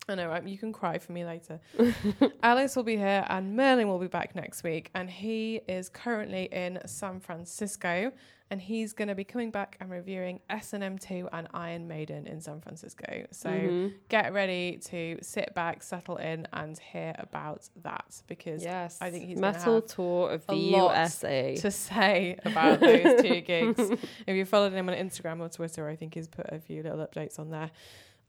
[0.09, 0.47] I know, right?
[0.47, 1.61] You can cry for me later.
[2.43, 4.91] Alice will be here, and Merlin will be back next week.
[4.95, 8.11] And he is currently in San Francisco,
[8.51, 12.61] and he's going to be coming back and reviewing S&M2 and Iron Maiden in San
[12.61, 13.27] Francisco.
[13.31, 13.95] So Mhm.
[14.09, 19.25] get ready to sit back, settle in, and hear about that because yes, I think
[19.27, 21.57] he's metal have tour of the USA.
[21.57, 23.79] to say about those two gigs.
[24.27, 26.99] If you followed him on Instagram or Twitter, I think he's put a few little
[26.99, 27.71] updates on there.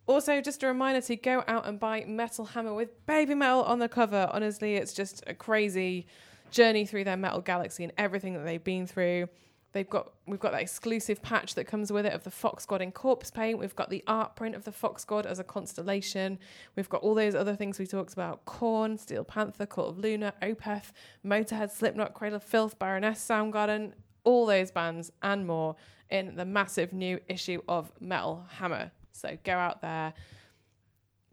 [0.07, 3.89] Also, just a reminder to go out and buy Metal Hammer with Babymetal on the
[3.89, 4.29] cover.
[4.31, 6.05] Honestly, it's just a crazy
[6.51, 9.27] journey through their metal galaxy and everything that they've been through.
[9.75, 12.81] They've got we've got that exclusive patch that comes with it of the Fox God
[12.81, 13.59] in corpse paint.
[13.59, 16.39] We've got the art print of the Fox God as a constellation.
[16.77, 20.33] We've got all those other things we talked about: Korn, Steel Panther, Cult of Luna,
[20.41, 20.93] Opeth,
[21.25, 23.91] Motorhead, Slipknot, Cradle of Filth, Baroness, Soundgarden,
[24.23, 25.75] all those bands and more
[26.09, 28.91] in the massive new issue of Metal Hammer.
[29.11, 30.13] So go out there,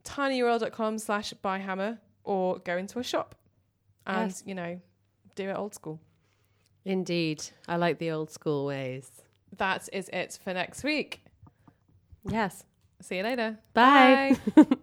[0.02, 3.36] tinyurl.com slash buyhammer or go into a shop
[4.04, 4.42] and, Yes.
[4.44, 4.80] you know,
[5.36, 6.00] do it old school.
[6.84, 9.08] Indeed, I like the old school ways.
[9.56, 11.24] That is it for next week.
[12.28, 12.64] Yes.
[13.00, 13.58] See you later.
[13.74, 14.36] Bye.
[14.56, 14.64] Bye.